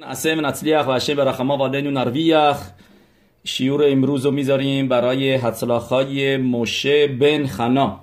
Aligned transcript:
نعسه 0.00 0.34
نصلیخ 0.34 0.88
و 0.88 0.92
هشم 0.92 1.14
برحمه 1.14 1.58
والدین 1.58 1.86
نرویخ 1.86 2.70
شیور 3.44 3.84
امروز 3.88 4.24
رو 4.24 4.30
می‌ذاریم 4.30 4.88
برای 4.88 5.34
حدسلاخهای 5.34 6.36
موشه 6.36 7.06
بن 7.06 7.46
خنا 7.46 8.00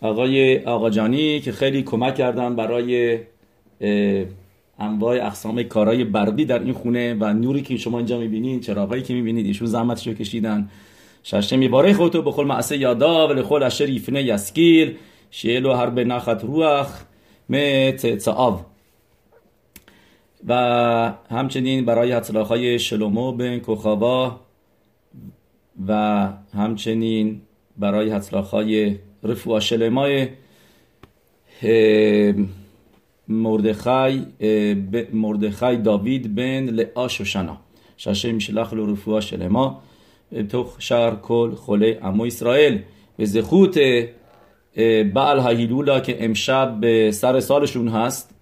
آقای 0.00 0.64
آقاجانی 0.64 1.40
که 1.40 1.52
خیلی 1.52 1.82
کمک 1.82 2.14
کردن 2.14 2.56
برای 2.56 3.18
انواع 4.78 5.26
اقسام 5.26 5.62
کارهای 5.62 6.04
بردی 6.04 6.44
در 6.44 6.58
این 6.58 6.72
خونه 6.72 7.14
و 7.14 7.32
نوری 7.32 7.62
که 7.62 7.76
شما 7.76 7.98
اینجا 7.98 8.18
می‌بینین 8.18 8.60
چراغایی 8.60 9.02
که 9.02 9.14
می‌بینید 9.14 9.46
ایشون 9.46 9.66
زحمتش 9.66 10.06
رو 10.06 10.14
کشیدن 10.14 10.68
ششته 11.24 11.56
میباره 11.56 11.92
خودتو 11.92 12.22
بخول 12.22 12.46
معسه 12.46 12.76
یادا 12.76 13.28
و 13.28 13.32
لخول 13.32 13.62
اشر 13.62 13.88
یفنه 13.88 14.22
یسکیر 14.22 14.96
شیلو 15.30 15.72
هر 15.72 15.90
به 15.90 16.04
نخط 16.04 16.44
روخ 16.44 16.88
مت 17.48 18.06
تصاب 18.06 18.73
و 20.48 21.12
همچنین 21.30 21.84
برای 21.84 22.12
های 22.12 22.78
شلومو 22.78 23.32
بن 23.32 23.58
کوخاوا 23.58 24.40
و 25.88 26.28
همچنین 26.54 27.40
برای 27.76 28.10
های 28.52 28.98
رفوع 29.22 29.60
شلمای 29.60 30.28
مردخای 33.28 34.22
مردخای 35.12 35.76
داوید 35.76 36.34
بن 36.34 36.64
لعاش 36.64 37.20
و 37.20 37.24
شنا 37.24 37.56
شاشه 37.96 38.32
میشلخ 38.32 38.74
لو 38.74 38.92
رفوع 38.92 39.20
شلما 39.20 39.82
خله 41.66 41.98
امو 42.02 42.24
اسرائیل. 42.24 42.82
به 43.16 43.24
زخوت 43.24 43.78
بعل 45.14 45.38
هایلولا 45.38 46.00
که 46.00 46.24
امشب 46.24 46.80
به 46.80 47.10
سر 47.10 47.40
سالشون 47.40 47.88
هست 47.88 48.33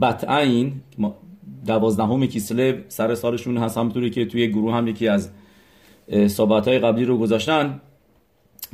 بطعین 0.00 0.72
دوازدهم 1.66 2.26
کیسلو 2.26 2.72
سر 2.88 3.14
سالشون 3.14 3.56
هست 3.56 3.78
همونطوری 3.78 4.10
که 4.10 4.26
توی 4.26 4.48
گروه 4.48 4.74
هم 4.74 4.88
یکی 4.88 5.08
از 5.08 5.30
صحبت 6.26 6.68
های 6.68 6.78
قبلی 6.78 7.04
رو 7.04 7.18
گذاشتن 7.18 7.80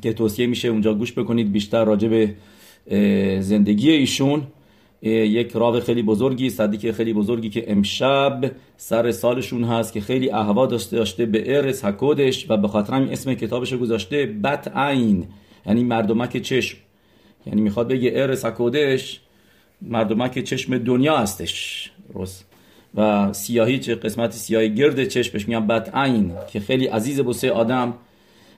که 0.03 0.13
توصیه 0.13 0.47
میشه 0.47 0.69
اونجا 0.69 0.95
گوش 0.95 1.13
بکنید 1.13 1.53
بیشتر 1.53 1.85
راجع 1.85 2.09
به 2.09 2.35
زندگی 3.41 3.91
ایشون. 3.91 4.43
یک 5.03 5.53
راو 5.53 5.81
خیلی 5.81 6.03
بزرگی 6.03 6.51
صدیق 6.51 6.91
خیلی 6.91 7.13
بزرگی 7.13 7.51
که 7.51 7.73
امشب 7.73 8.51
سر 8.77 9.11
سالشون 9.11 9.65
هست 9.65 9.93
که 9.93 10.01
خیلی 10.01 10.31
احوا 10.31 10.67
داشته 10.67 10.97
داشته 10.97 11.27
به 11.27 11.57
ارس 11.57 11.85
حکودش 11.85 12.51
و 12.51 12.57
به 12.57 12.69
خاطر 12.69 12.95
همین 12.95 13.13
اسم 13.13 13.35
کتابش 13.35 13.75
گذاشته 13.75 14.27
بت 14.27 14.69
عین 14.77 15.27
یعنی 15.67 15.85
مردمک 15.85 16.37
چشم. 16.37 16.79
یعنی 17.47 17.61
می‌خواد 17.61 17.89
بگه 17.89 18.13
ارس 18.15 18.45
حکودش. 18.45 19.21
مردمک 19.83 20.45
چشم 20.45 20.79
دنیا 20.79 21.19
هستش. 21.19 21.91
روز. 22.15 22.43
و 22.95 23.33
سیاهی 23.33 23.79
چه 23.79 23.95
قسمت 23.95 24.33
سیاهی 24.33 24.75
گرد 24.75 25.05
چشمش 25.05 25.49
میگن 25.49 25.67
بد 25.67 25.91
عین 25.95 26.33
که 26.53 26.61
خیلی 26.61 26.87
عزیز 26.87 27.21
بسه 27.21 27.51
آدم 27.51 27.95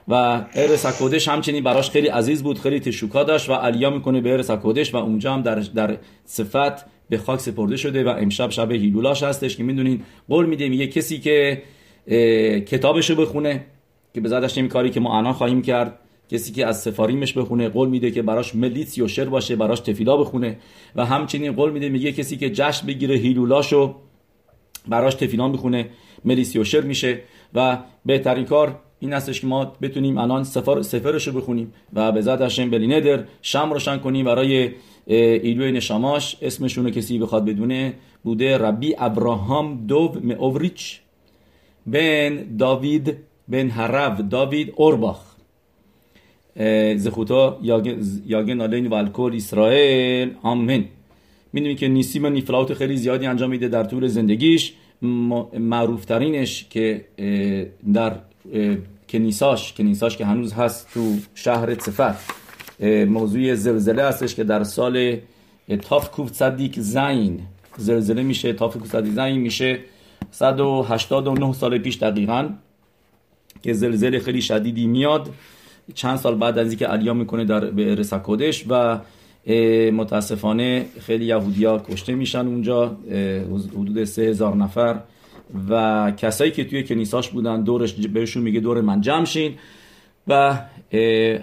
و 0.08 0.14
ارس 0.54 0.86
اکودش 0.86 1.28
همچنین 1.28 1.64
براش 1.64 1.90
خیلی 1.90 2.08
عزیز 2.08 2.42
بود 2.42 2.58
خیلی 2.58 2.80
تشوکا 2.80 3.24
داشت 3.24 3.50
و 3.50 3.52
علیا 3.52 3.90
می‌کنه 3.90 4.20
به 4.20 4.32
ارس 4.32 4.50
اکودش 4.50 4.94
و 4.94 4.96
اونجا 4.96 5.34
هم 5.34 5.42
در, 5.42 5.54
در 5.54 5.96
صفت 6.24 6.86
به 7.08 7.18
خاک 7.18 7.40
سپرده 7.40 7.76
شده 7.76 8.04
و 8.04 8.08
امشب 8.08 8.50
شب 8.50 8.72
هیلولاش 8.72 9.22
هستش 9.22 9.56
که 9.56 9.62
می‌دونین 9.62 10.02
قول 10.28 10.46
میده 10.46 10.68
میگه 10.68 10.86
کسی 10.86 11.18
که 11.18 11.62
کتابشو 12.66 13.14
بخونه 13.14 13.64
که 14.14 14.20
به 14.20 14.28
زدش 14.28 14.58
کاری 14.58 14.90
که 14.90 15.00
ما 15.00 15.18
الان 15.18 15.32
خواهیم 15.32 15.62
کرد. 15.62 15.98
کسی 16.30 16.52
که 16.52 16.66
از 16.66 16.82
سفاریمش 16.82 17.32
بخونه 17.32 17.68
قول 17.68 17.88
میده 17.88 18.10
که 18.10 18.22
براش 18.22 18.54
ملیت 18.54 18.98
یوشر 18.98 19.24
باشه 19.24 19.56
براش 19.56 19.80
تفیلا 19.80 20.16
بخونه. 20.16 20.56
و 20.96 21.06
همچنین 21.06 21.52
قول 21.52 21.70
میده 21.70 21.88
میگه 21.88 22.12
کسی 22.12 22.36
که 22.36 22.50
جشن 22.50 22.86
بگیره 22.86 23.16
هیلولاشو 23.16 23.94
براش 24.88 25.14
تفیلا 25.14 25.48
بخونه 25.48 25.88
ملیت 26.24 26.56
یوشر 26.56 26.80
میشه. 26.80 27.20
و 27.54 27.78
بهترین 28.06 28.44
کار 28.44 28.78
این 28.98 29.12
هستش 29.12 29.40
که 29.40 29.46
ما 29.46 29.64
بتونیم 29.82 30.18
الان 30.18 30.44
سفر 30.44 30.82
سفرش 30.82 31.28
رو 31.28 31.40
بخونیم 31.40 31.72
و 31.92 32.12
به 32.12 32.20
ذات 32.20 32.40
هشم 32.40 32.70
بلیندر 32.70 33.24
شم 33.42 33.72
روشن 33.72 33.98
کنیم 33.98 34.24
برای 34.24 34.70
ایلوی 35.06 35.72
نشاماش. 35.72 36.36
اسمشون 36.42 36.84
رو 36.84 36.90
کسی 36.90 37.18
بخواد 37.18 37.44
بدونه 37.44 37.94
بوده 38.24 38.58
ربی 38.58 38.94
ابراهام 38.98 39.86
دوو 39.86 40.32
اوریچ 40.38 41.00
بن 41.86 42.56
داوید 42.56 43.16
بن 43.48 43.70
هرو 43.70 44.22
داوید 44.22 44.72
اورباخ. 44.76 45.29
زخوتا 46.96 47.58
یاگن 48.26 48.60
آلین 48.60 48.86
و 48.86 48.94
اسرائیل. 49.34 50.30
آمین. 50.42 50.84
می‌دونی 51.52 51.74
که 51.74 51.88
نیسیم 51.88 52.26
نیفلات 52.26 52.74
خیلی 52.74 52.96
زیادی 52.96 53.26
انجام 53.26 53.50
میده 53.50 53.68
در 53.68 53.84
طول 53.84 54.06
زندگیش. 54.06 54.72
معروف 55.58 56.04
ترینش 56.04 56.66
که 56.70 57.04
در 57.92 58.16
کنیساش 59.08 59.72
کنیساش 59.72 60.16
که 60.16 60.26
هنوز 60.26 60.52
هست 60.52 60.88
تو 60.94 61.16
شهر 61.34 61.78
صفت 61.78 62.30
موضوع 63.06 63.54
زلزله 63.54 64.02
هستش 64.02 64.34
که 64.34 64.44
در 64.44 64.64
سال 64.64 65.16
تاف 65.82 66.10
کوف 66.10 66.32
صدیق 66.32 66.80
زین. 66.80 67.40
زلزله 67.76 68.22
میشه 68.22 68.52
تاف 68.52 68.76
کوف 68.76 68.88
صدیق 68.88 69.12
زین 69.12 69.36
میشه 69.36 69.78
189 70.30 71.52
سال 71.52 71.78
پیش 71.78 71.96
دقیقا 71.96 72.48
که 73.62 73.72
زلزله 73.72 74.18
خیلی 74.18 74.42
شدیدی 74.42 74.86
میاد. 74.86 75.30
چند 75.94 76.16
سال 76.16 76.34
بعد 76.34 76.58
از 76.58 76.68
اینکه 76.68 76.86
علیا 76.86 77.14
می‌کنه 77.14 77.44
در 77.44 77.64
به 77.64 77.94
رسکودش 77.94 78.64
و 78.68 78.98
متاسفانه 79.92 80.86
خیلی 81.00 81.24
یهودیا 81.24 81.78
کشته 81.78 82.14
میشن 82.14 82.46
اونجا 82.46 82.96
حدود 83.72 84.04
سه 84.04 84.22
هزار 84.22 84.56
نفر 84.56 85.00
و 85.70 86.12
کسایی 86.16 86.50
که 86.50 86.64
توی 86.64 86.84
کنیساش 86.84 87.28
بودن 87.28 87.62
دورش 87.62 87.92
بهشون 87.92 88.42
میگه 88.42 88.60
دور 88.60 88.80
من 88.80 89.00
جمع 89.00 89.24
شین 89.24 89.54
و 90.28 90.58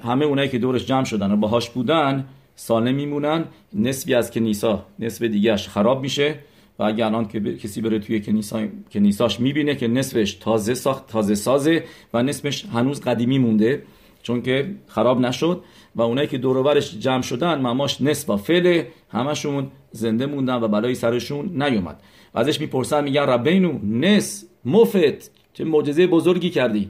همه 0.03 0.25
اونایی 0.25 0.49
که 0.49 0.57
دورش 0.57 0.85
جمع 0.85 1.03
شدن 1.03 1.31
و 1.31 1.35
باهاش 1.37 1.69
بودن 1.69 2.25
سالم 2.55 2.95
میمونن 2.95 3.45
نصفی 3.73 4.13
از 4.13 4.31
کنیسا 4.31 4.85
نصف 4.99 5.23
دیگهش 5.23 5.67
خراب 5.67 6.01
میشه 6.01 6.35
و 6.79 6.83
اگه 6.83 7.05
الان 7.05 7.27
که 7.27 7.39
کسی 7.39 7.81
بره 7.81 7.99
توی 7.99 8.21
کنیسا 8.21 8.61
کنیساش 8.91 9.39
می‌بینه 9.39 9.75
که 9.75 9.87
نصفش 9.87 10.33
تازه 10.33 10.73
ساخت 10.73 11.07
تازه 11.07 11.35
سازه 11.35 11.83
و 12.13 12.23
نصفش 12.23 12.65
هنوز 12.65 13.01
قدیمی 13.01 13.39
مونده. 13.39 13.83
چون 14.27 14.41
که 14.41 14.75
خراب 14.87 15.19
نشد 15.19 15.61
و 15.95 16.01
اونایی 16.01 16.27
که 16.27 16.37
دوروبرش 16.37 16.97
جمع 16.99 17.21
شدن 17.21 17.61
مماش 17.61 18.01
نصف 18.01 18.29
و 18.29 18.37
فله 18.37 18.87
همشون 19.09 19.67
زنده 19.91 20.25
موندن 20.25 20.55
و 20.55 20.67
بلای 20.67 20.95
سرشون 20.95 21.63
نیومد. 21.63 22.01
و 22.33 22.39
ازش 22.39 22.61
می‌پرسن 22.61 23.03
میگن 23.03 23.21
ربینو 23.21 23.79
نس 23.83 24.45
مفت. 24.65 25.31
چه 25.53 25.63
معجزه 25.63 26.07
بزرگی 26.07 26.49
کردی. 26.49 26.89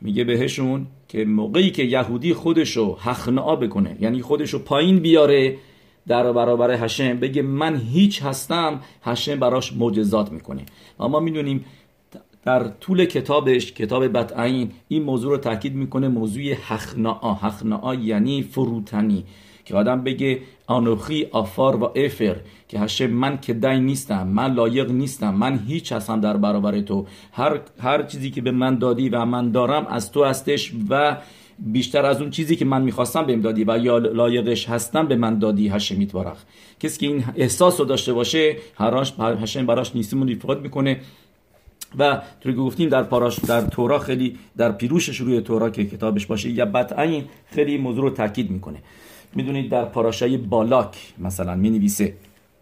میگه 0.00 0.24
بهشون 0.24 0.86
که 1.08 1.24
موقعی 1.24 1.70
که 1.70 1.82
یهودی 1.82 2.34
خودشو 2.34 2.96
حخنعا 3.00 3.56
بکنه 3.56 3.96
یعنی 4.00 4.22
خودشو 4.22 4.58
پایین 4.58 4.98
بیاره 4.98 5.56
در 6.06 6.32
برابر 6.32 6.84
هشم 6.84 7.18
بگه 7.20 7.42
من 7.42 7.76
هیچ 7.76 8.22
هستم 8.22 8.80
هشم 9.02 9.40
براش 9.40 9.72
معجزات 9.72 10.32
می‌کنه. 10.32 10.62
و 11.00 11.08
ما 11.08 11.20
می‌دونیم 11.20 11.64
در 12.44 12.68
طول 12.68 13.04
کتابش 13.04 13.72
کتاب 13.72 14.08
بطعین 14.18 14.70
این 14.88 15.02
موضوع 15.02 15.30
رو 15.30 15.38
تاکید 15.38 15.74
می‌کنه 15.74 16.08
موضوع 16.08 16.52
حخناا 16.52 17.34
حخناا 17.34 17.94
یعنی 17.94 18.42
فروتنی. 18.42 19.24
که 19.64 19.74
آدم 19.74 20.04
بگه 20.04 20.40
آنوخی 20.66 21.26
آفار 21.32 21.76
و 21.76 21.92
افر 21.96 22.36
که 22.68 22.78
هشه 22.78 23.06
من 23.06 23.38
که 23.40 23.54
دای 23.54 23.80
نیستم 23.80 24.28
من 24.28 24.54
لایق 24.54 24.90
نیستم 24.90 25.34
من 25.34 25.58
هیچ 25.68 25.92
هستم 25.92 26.20
در 26.20 26.36
برابر 26.36 26.80
تو. 26.80 27.06
هر, 27.32 27.60
هر 27.80 28.02
چیزی 28.02 28.30
که 28.30 28.42
به 28.42 28.50
من 28.50 28.78
دادی 28.78 29.08
و 29.08 29.24
من 29.24 29.50
دارم 29.50 29.86
از 29.86 30.12
تو 30.12 30.24
هستش 30.24 30.72
و 30.90 31.16
بیشتر 31.58 32.06
از 32.06 32.20
اون 32.20 32.30
چیزی 32.30 32.56
که 32.56 32.64
من 32.64 32.82
می‌خواستم 32.82 33.26
بهم 33.26 33.40
دادی 33.40 33.64
و 33.64 33.78
یا 33.78 33.98
لایقش 33.98 34.68
هستم 34.68 35.06
به 35.06 35.16
من 35.16 35.38
دادی 35.38 35.68
هشه 35.68 35.96
میتبارخ 35.96 36.42
کسی 36.80 37.00
که 37.00 37.06
این 37.06 37.24
احساس 37.36 37.80
رو 37.80 37.86
داشته 37.86 38.12
باشه 38.12 38.56
هراش 38.74 39.12
هشم 39.18 39.66
براش 39.66 39.96
نیستیمون 39.96 40.30
افراد 40.30 40.62
می‌کنه. 40.62 41.00
و 41.98 42.22
که 42.40 42.52
گفتیم 42.52 42.88
در 42.88 43.02
پاراش 43.02 43.38
در 43.38 43.60
تورا 43.60 43.98
خیلی 43.98 44.38
در 44.56 44.72
پیروشش 44.72 45.20
روی 45.20 45.40
تورا 45.40 45.70
که 45.70 45.84
کتابش 45.84 46.26
باشه 46.26 46.50
یا 46.50 46.86
این 46.98 47.24
خیلی 47.46 47.78
موضوع 47.78 48.02
رو 48.02 48.10
تاکید 48.10 48.50
می‌کنه. 48.50 48.78
می‌دونید 49.34 49.70
در 49.70 49.84
پاراشای 49.84 50.36
بالاک 50.36 51.14
مثلا 51.18 51.54
می 51.54 51.70
نویسه 51.70 52.14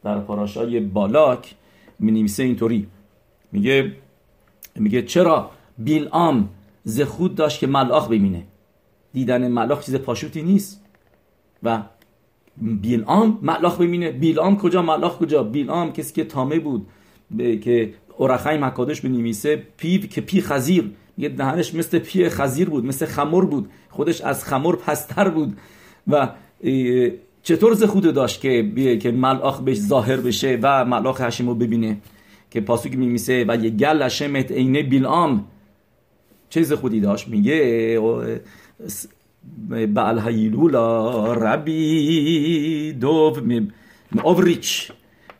در 0.05 0.19
پاراشای 0.19 0.81
بالاک 0.81 1.55
می 1.99 2.13
نویسه 2.13 2.43
اینطوری. 2.43 2.87
میگه 3.53 3.93
میگه 4.77 5.03
چرا 5.03 5.51
بیلام 5.79 6.49
زخود 6.85 7.35
داشت 7.35 7.61
که 7.61 7.67
ملاخ 7.67 8.09
ببینه؟ 8.09 8.43
دیدن 9.13 9.49
ملاخ 9.49 9.85
چیز 9.85 9.97
پاشوتی 9.97 10.43
نیست. 10.43 10.85
و 11.63 11.83
بیلام 12.57 13.39
ملاخ 13.43 13.81
ببینه. 13.81 14.11
بیلام 14.11 14.59
کجا؟ 14.59 14.83
ملاخ 14.83 15.19
کجا؟ 15.19 15.43
بیلام 15.43 15.93
کسی 15.93 16.15
که 16.15 16.25
تامه 16.25 16.59
بود 16.59 16.87
که 17.37 17.95
اورخای 18.17 18.59
مکادش 18.59 19.01
به 19.01 19.09
نویسه 19.09 19.63
پیو 19.77 20.01
که 20.01 20.21
پی 20.21 20.41
خزیر 20.41 20.91
یه 21.19 21.29
دهنش 21.29 21.75
مثل 21.75 21.99
پی 21.99 22.29
خزیر 22.29 22.71
بود 22.71 22.85
مثل 22.85 23.07
خمر 23.07 23.45
بود 23.45 23.71
خودش 23.91 24.21
از 24.21 24.45
خمر 24.45 24.77
پستر 24.77 25.29
بود 25.29 25.57
و 26.09 26.29
چطور 27.43 27.87
خود 27.87 28.15
داشت 28.15 28.41
که 28.41 28.99
که 29.03 29.11
ملاخ 29.11 29.61
بهش 29.61 29.79
ظاهر 29.79 30.17
بشه 30.17 30.59
و 30.63 30.85
ملاخ 30.85 31.21
هشیم 31.21 31.49
رو 31.49 31.55
ببینه 31.55 31.99
که 32.51 32.61
پاسوک 32.61 32.97
میمیسه 32.97 33.45
و 33.49 33.65
یه 33.65 33.71
گل 33.71 34.09
شمت 34.09 34.53
عینه 34.53 34.83
بیلام 34.83 35.45
چیز 36.51 36.73
خودی 36.73 37.01
داشت 37.01 37.29
میگه 37.29 38.01
بعل 39.69 40.19
هیلولا 40.19 41.33
ربی 41.33 42.93
دوف 42.93 43.39
اوریچ 44.23 44.93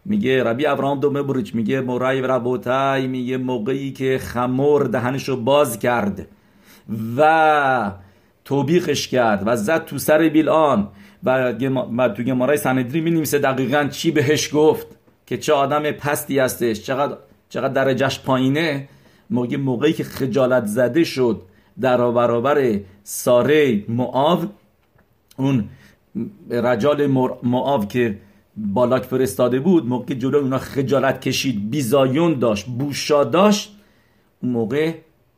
میگه 0.05 0.43
ربی 0.43 0.67
ابراهام 0.67 1.01
بریچ 1.01 1.55
میگه 1.55 1.81
مورای 1.81 2.21
ربوتای 2.21 3.07
میگه 3.07 3.37
موقعی 3.37 3.93
که 3.93 4.19
خمور 4.19 4.87
دهنشو 4.87 5.37
باز 5.37 5.79
کرد 5.79 6.27
و 7.17 7.93
توبیخش 8.45 9.09
کرد 9.09 9.43
و 9.47 9.57
زد 9.57 9.85
تو 9.85 9.99
سر 9.99 10.29
بیلان 10.29 10.89
و 11.25 12.09
تو 12.17 12.23
گمارای 12.23 12.57
سندری 12.57 13.01
می 13.01 13.11
نویسه 13.11 13.39
دقیقا 13.39 13.89
چی 13.91 14.11
بهش 14.11 14.51
گفت 14.55 14.87
که 15.27 15.39
چه 15.39 15.53
آدم 15.53 15.91
پستی 15.91 16.39
هستش 16.39 16.83
چقدر 16.83 17.17
چقدر 17.49 17.73
درجهش 17.73 18.21
پایینه. 18.21 18.89
موقع 19.31 19.57
موقعی 19.57 19.93
که 19.93 20.05
خجالت 20.05 20.67
زده 20.67 21.05
شد 21.05 21.43
در 21.81 22.11
برابر 22.11 22.81
ساره 23.05 23.85
معاو 23.89 24.41
اون 25.37 25.69
رجال 26.51 27.07
معاو 27.43 27.85
که 27.85 28.19
بالاک 28.57 29.03
فرستاده 29.03 29.61
بود 29.61 29.87
موقع 29.87 30.15
جلو 30.15 30.39
اونا 30.39 30.59
خجالت 30.59 31.21
کشید 31.21 31.71
بیزایون 31.71 32.39
داشت 32.39 32.67
بوشا 32.67 33.25
داشت 33.25 33.77
اون 34.43 34.53
موقع 34.53 34.95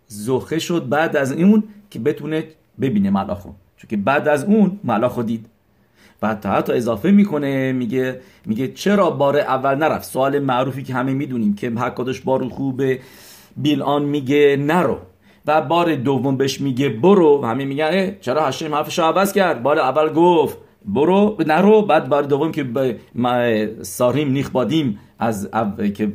زخه 0.06 0.58
شد. 0.58 0.88
بعد 0.88 1.16
از 1.16 1.32
اون 1.32 1.64
که 1.90 1.98
بتونه 1.98 2.44
ببینه 2.80 3.10
ملاخو. 3.10 3.48
چون 3.76 3.88
که 3.88 3.96
بعد 3.96 4.28
از 4.28 4.44
اون 4.44 4.80
ملاخو 4.84 5.22
دید. 5.22 5.46
و 6.22 6.34
تا 6.34 6.50
حتی 6.50 6.72
اضافه 6.72 7.10
می‌کنه 7.10 7.72
میگه 7.72 8.20
میگه 8.46 8.68
چرا 8.68 9.10
بار 9.10 9.38
اول 9.38 9.74
نرفت؟ 9.74 10.04
سوال 10.04 10.38
معروفی 10.38 10.82
که 10.82 10.94
همه 10.94 11.14
می‌دونیم 11.14 11.54
که 11.54 11.70
حکادش 11.70 12.20
بار 12.20 12.48
خوبه 12.48 13.00
بیلان 13.56 14.02
میگه 14.02 14.56
نرو. 14.60 14.98
و 15.46 15.62
بار 15.62 15.94
دوم 15.94 16.36
بهش 16.36 16.60
میگه 16.60 16.88
برو. 16.88 17.40
و 17.42 17.46
همه 17.46 17.64
میگن 17.64 18.16
چرا 18.20 18.46
هشم 18.46 18.74
حرفش 18.74 18.98
عوض 18.98 19.32
کرد؟ 19.32 19.62
بار 19.62 19.78
اول 19.78 20.12
گفت. 20.12 20.58
برو 20.84 21.36
نرو. 21.46 21.82
بعد 21.82 22.08
بار 22.08 22.22
دوم 22.22 22.52
که 22.52 22.98
ساریم 23.82 24.32
نیخ 24.32 24.50
بادیم 24.50 24.98
از 25.18 25.48
که 25.94 26.12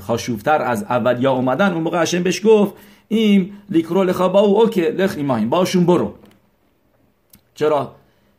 חשוב 0.00 0.44
تر 0.44 0.62
از 0.62 0.82
اولیا 0.82 1.32
اومدن 1.32 1.72
اون 1.72 1.82
موقع 1.82 2.02
השם 2.02 2.22
بهش 2.22 2.46
گفت 2.46 2.74
این 3.08 3.52
לקרוא 3.70 4.04
לך 4.04 4.40
באו 4.40 4.60
OK 4.62 4.80
לך 4.80 5.14
עמהם 5.16 5.48
باشون 5.48 5.86
برو. 5.86 6.14
چرا؟ 7.54 7.94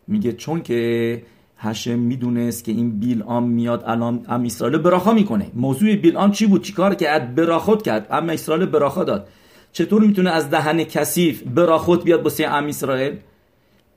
میگه 0.07 0.33
چون 0.33 0.61
که 0.61 1.21
השם 1.57 1.99
می‌دونست 1.99 2.63
که 2.63 2.71
این 2.71 2.99
بیلام 2.99 3.49
میاد 3.49 3.83
الان 3.87 4.25
עם 4.27 4.43
ישראל 4.43 4.77
ברכה 4.77 5.13
می‌کنه. 5.13 5.47
موضوع 5.53 5.95
بیلام 5.95 6.31
چی 6.31 6.45
بود؟ 6.45 6.63
چیکار 6.63 6.95
کرد؟ 6.95 7.35
ברכות 7.35 7.81
کرد. 7.81 8.07
עם 8.11 8.29
ישראל 8.29 8.65
ברכה 8.65 9.03
داد. 9.03 9.27
چطور 9.71 10.01
می‌تونه 10.01 10.29
از 10.29 10.49
دهن 10.49 10.83
کثیف 10.83 11.43
ברכות 11.43 12.03
بیاد 12.03 12.23
بسیار 12.23 12.51
עם 12.51 12.65
ישראל؟ 12.65 13.13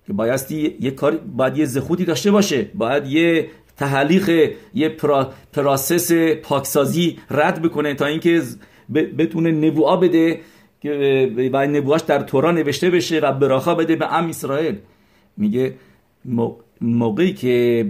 که 0.06 0.12
بایستی 0.12 0.76
یه 0.80 0.90
کار 0.90 1.16
باید 1.16 1.56
یه 1.56 1.64
זכות 1.64 1.98
ی 1.98 2.04
داشته 2.04 2.30
باشه. 2.30 2.70
باید 2.74 3.06
یه 3.06 3.50
تحلیق 3.76 4.52
یه 4.74 4.88
پرا، 4.88 5.32
پراسس 5.52 6.12
پاکسازی 6.42 7.18
رد 7.30 7.62
بکنه 7.62 7.94
تا 7.94 8.06
اینکه 8.06 8.42
بتونه 8.94 9.50
نبوعا 9.50 9.96
بده 9.96 10.40
و 11.52 11.66
نبوعاش 11.66 12.00
در 12.00 12.22
تورا 12.22 12.50
نوشته 12.50 12.90
بشه 12.90 13.20
و 13.20 13.32
براخا 13.32 13.74
بده 13.74 13.96
به 13.96 14.14
ام 14.14 14.28
اسرائیل. 14.28 14.78
میگه 15.36 15.74
موقعی 16.80 17.32
که 17.32 17.86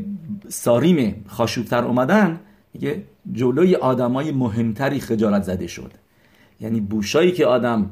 ساریم 0.49 1.25
خاشوبتر 1.29 1.85
اومدن 1.85 2.41
میگه 2.75 3.03
جلوی 3.33 3.75
آدمای 3.75 4.33
مهمتری 4.33 5.01
خجالت 5.01 5.43
زده 5.43 5.67
شد. 5.67 5.93
یعنی 6.61 6.81
بوشایی 6.81 7.33
که 7.33 7.47
آدم 7.47 7.91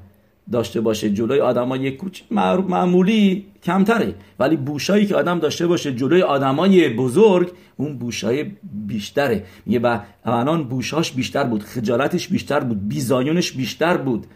داشته 0.52 0.81
باشه 0.81 1.11
جلوی 1.11 1.41
آدمای 1.41 1.91
کوچ 1.91 2.23
معمولی 2.31 3.46
کمتره. 3.62 4.14
ولی 4.38 4.56
بوشایی 4.56 5.06
که 5.06 5.17
آدم 5.17 5.38
داشته 5.38 5.67
باشه 5.67 5.94
جلوی 5.94 6.23
آدمای 6.23 6.88
بزرگ 6.88 7.52
اون 7.76 7.99
بوشای 7.99 8.46
بیشتره. 8.87 9.44
میگه 9.67 9.79
و 9.79 9.99
الان 10.25 10.64
בושה 10.64 10.99
ش 10.99 11.12
بیشتر 11.12 11.44
بود 11.44 11.62
خجالتش 11.62 12.29
بیشتر 12.29 12.61
بود 12.61 12.88
ביזיון 12.88 13.37
ش 13.37 13.52
بیشتر 13.52 13.96
بود. 13.96 14.26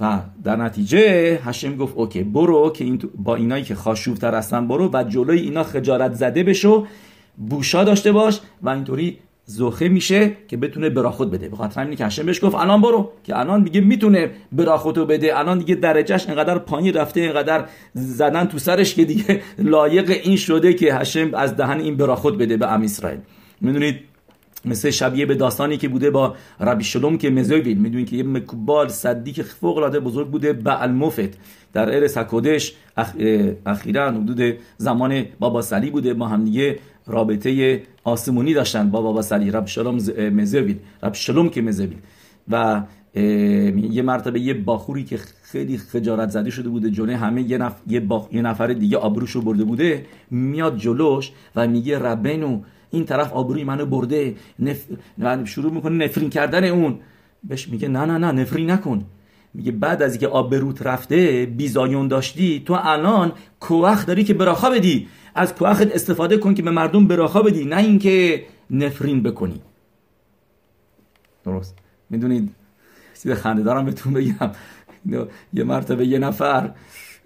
و 0.00 0.20
در 0.44 0.56
نتیجه 0.56 1.40
השם 1.44 1.76
گفت 1.76 1.96
OK 1.96 2.22
برو 2.22 2.70
که 2.70 2.84
این 2.84 3.02
با 3.14 3.36
اینایی 3.36 3.64
که 3.64 3.74
חשוב 3.74 4.17
تر 4.17 4.34
هستن 4.34 4.68
برو 4.68 4.90
و 4.92 5.04
جلوی 5.04 5.40
اینا 5.40 5.62
خجالت 5.62 6.12
زده 6.12 6.42
بشو 6.42 6.86
בושה 7.36 7.84
داشته 7.84 8.12
باش 8.12 8.40
و 8.62 8.68
اینطوری 8.68 9.18
זוכה 9.44 9.88
میشه 9.88 10.32
که 10.48 10.56
بتونه 10.56 10.90
ברכות 10.90 11.30
بده. 11.30 11.48
به 11.48 11.56
خاطر 11.56 11.80
همینی 11.80 11.96
که 11.96 12.06
השם 12.06 12.26
بهش 12.26 12.44
گفت 12.44 12.54
الان 12.54 12.80
برو 12.80 13.12
که 13.24 13.38
الان 13.38 13.62
دیگه 13.62 13.80
می‌تونه 13.80 14.30
ברכות 14.52 14.98
و 14.98 15.06
بده. 15.06 15.38
الان 15.38 15.58
دیگه 15.58 15.74
درجهش 15.74 16.26
اینقدر 16.26 16.58
پایین 16.58 16.94
رفته 16.94 17.20
اینقدر 17.20 17.64
زدن 17.94 18.44
تو 18.44 18.58
سرش 18.58 18.94
که 18.94 19.04
دیگه 19.04 19.42
لایق 19.58 20.10
این 20.10 20.36
شده 20.36 20.74
که 20.74 20.94
השם 20.94 21.34
از 21.34 21.56
دهن 21.56 21.80
این 21.80 21.96
ברכות 21.96 22.38
بده 22.38 22.56
به 22.56 22.72
עם 22.72 22.82
ישראל. 22.82 23.18
می‌دونید 23.60 24.00
مثل 24.64 24.90
شبیه 24.90 25.26
به 25.26 25.34
داستانی 25.34 25.76
که 25.76 25.88
بوده 25.88 26.10
با 26.10 26.34
ربی 26.60 26.84
شلوم 26.84 27.18
که 27.18 27.30
مزویل. 27.30 27.78
می‌دونید 27.78 28.10
که 28.10 28.16
یه 28.16 28.22
مکبال 28.22 28.88
صدیق 28.88 29.42
فوق 29.42 29.76
العاده 29.76 30.00
بزرگ 30.00 30.30
بوده 30.30 30.52
به 30.52 30.82
المفت. 30.82 31.38
در 31.72 31.96
ارس 31.96 32.18
حکودش 32.18 32.74
اخ... 32.96 33.12
اخیرا 33.66 34.10
حدود 34.10 34.58
زمان 34.76 35.24
بابا 35.38 35.62
سلی 35.62 35.90
بوده. 35.90 36.14
با 36.14 36.26
هم 36.26 36.44
دیگه 36.44 36.78
رابطه 37.06 37.82
آسمونی 38.04 38.54
داشتن. 38.54 38.90
با 38.90 39.02
بابا 39.02 39.22
سلی 39.22 39.50
رب 39.50 39.66
شلوم 39.66 39.94
مزویل 40.18 40.78
رب 41.02 41.14
شلوم 41.14 41.48
که 41.48 41.62
مزویل 41.62 41.98
و 42.48 42.82
یه 43.14 44.02
مرتبه 44.02 44.40
یه 44.40 44.54
باخوری 44.54 45.04
که 45.04 45.18
خیلی 45.42 45.78
خجارت 45.78 46.30
زده 46.30 46.50
شده 46.50 46.68
بوده 46.68 46.90
جلوی 46.90 47.14
همه 47.14 47.42
یه, 47.42 47.58
نف... 47.58 47.74
یه, 47.86 48.02
یه 48.32 48.42
نفر 48.42 48.66
دیگه 48.66 48.96
آبروشو 48.96 49.42
برده 49.42 49.64
بوده 49.64 50.06
میاد 50.30 50.76
جلوش 50.76 51.32
و 51.56 51.68
میگه 51.68 51.98
ربنو 51.98 52.60
این 52.90 53.04
طرف 53.04 53.32
آبروی 53.32 53.64
منو 53.64 53.86
برده 53.86 54.34
نف... 54.58 54.84
شروع 55.44 55.72
می‌کنه 55.72 56.04
نفرین 56.04 56.30
کردن 56.30 56.64
اون. 56.64 56.98
بهش 57.44 57.68
میگه 57.68 57.88
نه 57.88 58.04
نه 58.04 58.18
نه 58.18 58.32
نفرین 58.32 58.70
نکن. 58.70 59.04
میگه 59.54 59.72
بعد 59.72 60.02
از 60.02 60.12
اینکه 60.12 60.28
آبروت 60.28 60.82
رفته 60.82 61.46
بیزایون 61.56 62.08
داشتی 62.08 62.62
تو 62.66 62.78
الان 62.82 63.32
کوخ 63.60 64.06
داری 64.06 64.24
که 64.24 64.34
براخا 64.34 64.70
بدی. 64.70 65.08
از 65.34 65.54
کوخت 65.54 65.94
استفاده 65.94 66.38
کن 66.38 66.54
که 66.54 66.62
به 66.62 66.70
مردم 66.70 67.06
براخا 67.06 67.42
بدی 67.42 67.64
نه 67.64 67.76
اینکه 67.76 68.44
نفرین 68.70 69.22
بکنی. 69.22 69.60
درست. 71.44 71.78
می‌دونید؟ 72.10 72.50
چیز 73.22 73.32
خنده 73.32 73.62
دارم 73.62 73.84
بهتون 73.84 74.12
بگم. 74.12 74.50
یه 75.54 75.64
مرتبه 75.64 76.06
یه 76.06 76.18
نفر 76.18 76.70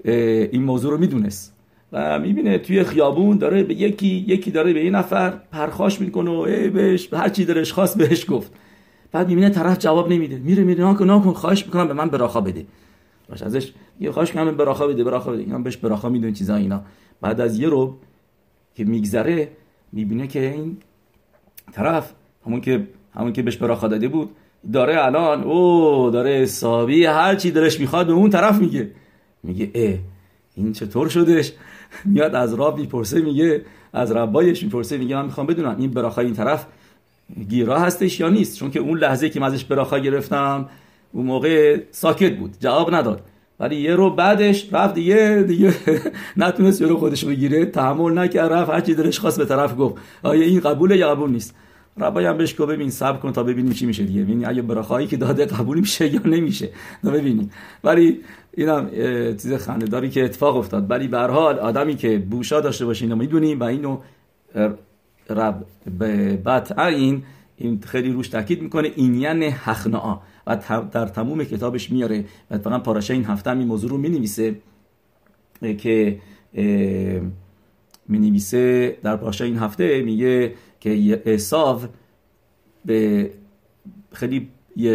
این 0.05 0.63
موضوع 0.63 0.91
رو 0.93 0.99
می‌دونست 0.99 1.57
و 1.93 2.19
می‌بینه 2.19 2.59
توی 2.59 2.85
خیابون 2.85 3.39
داره 3.39 3.63
به 3.63 3.75
یکی 3.75 4.25
یکی 4.29 4.51
داره 4.51 4.73
به 4.73 4.85
یه 4.85 4.91
نفر 4.91 5.31
پرخاش 5.53 6.01
می‌کنه 6.01 6.31
و 6.31 6.41
ای 6.41 6.71
بهش 6.71 7.13
هر 7.13 7.29
چی 7.29 7.45
دلش 7.45 7.73
خواست 7.73 7.99
بهش 7.99 8.31
گفت. 8.31 8.53
بعد 9.13 9.29
می‌بینه 9.29 9.51
طرف 9.51 9.79
جواب 9.79 10.13
نمیده. 10.13 10.39
میره 10.39 10.65
میره. 10.65 10.85
ناکن 10.85 11.05
ناکن. 11.05 11.33
خواهش 11.33 11.67
می‌کنم 11.67 11.89
به 11.89 11.95
من 11.95 12.09
براخا 12.09 12.41
بده. 12.41 12.67
باش 13.29 13.43
ازش 13.43 13.73
یه 14.01 14.11
خواهش 14.11 14.35
می‌کنم 14.35 14.57
براخا 14.57 14.87
بده 14.87 15.05
براخا 15.05 15.33
بده. 15.33 15.43
اینا 15.43 15.59
بهش 15.59 15.77
براخا 15.77 16.09
میدون 16.09 16.33
چیزا 16.33 16.57
اینا. 16.57 16.83
بعد 17.21 17.41
از 17.41 17.59
یه 17.59 17.69
رو 17.69 17.97
که 18.75 18.85
میگذره 18.85 19.49
می‌بینه 19.93 20.27
که 20.27 20.53
این 20.53 20.77
طرف 21.73 22.13
همون 22.47 22.61
که 22.61 22.87
همون 23.15 23.33
که 23.33 23.43
بهش 23.43 23.57
براخا 23.57 23.89
داده 23.89 24.09
بود 24.09 24.31
داره 24.73 25.05
الان 25.05 25.43
او 25.43 26.11
داره 26.11 26.31
حسابی 26.31 27.05
هر 27.05 27.35
چی 27.35 27.51
دلش 27.51 27.81
می‌خواد 27.81 28.07
به 28.07 28.13
اون 28.13 28.31
طرف 28.31 28.61
میگه. 28.61 28.91
میگه 29.43 29.71
اه 29.75 29.99
این 30.55 30.73
چطور 30.73 31.09
شدش؟ 31.09 31.53
میاد 32.05 32.35
از 32.35 32.55
راب 32.55 32.79
می‌پرسه 32.79 33.21
میگه 33.21 33.63
از 33.93 34.13
ربایش 34.13 34.63
می‌پرسه 34.63 34.99
میگه 34.99 35.17
من 35.17 35.25
می‌خوام 35.25 35.47
بدونم 35.47 35.77
این 35.79 35.91
براخای 35.91 36.25
این 36.25 36.35
طرف 36.35 36.67
گیرا 37.49 37.79
هستش 37.79 38.21
یا 38.21 38.29
نیست؟ 38.29 38.59
چون 38.59 38.71
که 38.71 38.81
اون 38.81 38.99
لحظه 38.99 39.31
که 39.31 39.41
من 39.41 39.47
ازش 39.47 39.65
براخا 39.65 39.99
گرفتم 39.99 40.69
اون 41.13 41.27
موقع 41.27 41.81
ساکت 41.91 42.37
بود 42.37 42.55
جواب 42.61 42.95
نداد. 42.95 43.23
ولی 43.61 43.77
یه 43.77 43.95
رو 43.95 44.11
بعدش 44.11 44.69
رفت 44.73 44.95
دیگه 44.95 45.45
دیگه 45.49 45.75
نتونست 46.37 46.81
یه 46.81 46.87
رو 46.87 46.97
خودش 46.97 47.25
بگیره. 47.25 47.67
تحمل 47.67 48.19
نکرد 48.19 48.53
رفت 48.53 48.71
هرچی 48.71 48.95
دلش 48.95 49.19
خواست 49.19 49.39
به 49.39 49.45
طرف 49.45 49.75
گفت. 49.79 49.95
آیا 50.23 50.43
این 50.43 50.61
قبوله 50.61 50.97
یا 50.97 51.11
قبول 51.11 51.31
نیست؟ 51.31 51.55
ربای 51.99 52.25
هم 52.25 52.37
بهش 52.37 52.61
گفت 52.61 52.71
ببین 52.71 52.91
صبر 52.91 53.19
کن 53.19 53.33
تا 53.33 53.43
ببینیم 53.43 53.73
چی 53.73 53.87
میشه 53.87 54.05
دیگه. 54.05 54.23
ببین 54.23 54.49
اگه 54.49 54.63
براخایی 54.63 55.07
که 55.07 55.17
داده 55.17 55.47
قبول 55.47 55.81
میشه 55.81 56.15
یا 56.15 56.21
نمیشه. 56.25 56.71
تا 57.03 57.11
ببینیم. 57.11 57.51
ولی 57.85 58.21
اینم 58.55 58.91
چیز 59.37 59.53
خنده‌داری 59.53 60.11
که 60.11 60.25
اتفاق 60.25 60.57
افتاد. 60.57 60.91
ولی 60.91 61.09
به 61.09 61.19
هر 61.19 61.31
حال 61.31 61.59
آدمی 61.59 61.97
که 61.97 62.19
بوشا 62.19 62.61
داشته 62.61 62.85
باشه 62.87 63.05
اینو 63.05 63.17
می‌دونیم 63.17 63.61
و 63.61 63.65
اینو 63.65 63.99
رب 65.31 65.67
به 65.99 66.39
این 66.79 67.23
این 67.57 67.81
خیلی 67.81 68.13
روش 68.13 68.29
تاکید 68.29 68.63
می‌کنه 68.63 68.93
این 68.97 69.15
یعنی 69.15 69.51
حخنا'a 69.51 70.19
و 70.47 70.57
در 70.93 71.07
تموم 71.07 71.45
کتابش 71.45 71.91
میاره 71.91 72.25
و 72.51 72.59
فقط 72.59 72.83
پاراشه 72.83 73.15
این 73.15 73.25
هفته 73.25 73.51
هم 73.51 73.59
این 73.59 73.69
موضوع 73.69 73.91
رو 73.91 73.99
می‌نویسه 73.99 74.57
که 75.79 76.19
می‌نویسه 78.09 78.97
در 79.03 79.17
پاراشه 79.17 79.45
این 79.45 79.59
هفته 79.59 80.03
میگه 80.03 80.55
که 80.81 81.23
احساف 81.25 81.87
به 82.85 83.31
خیلی 84.13 84.49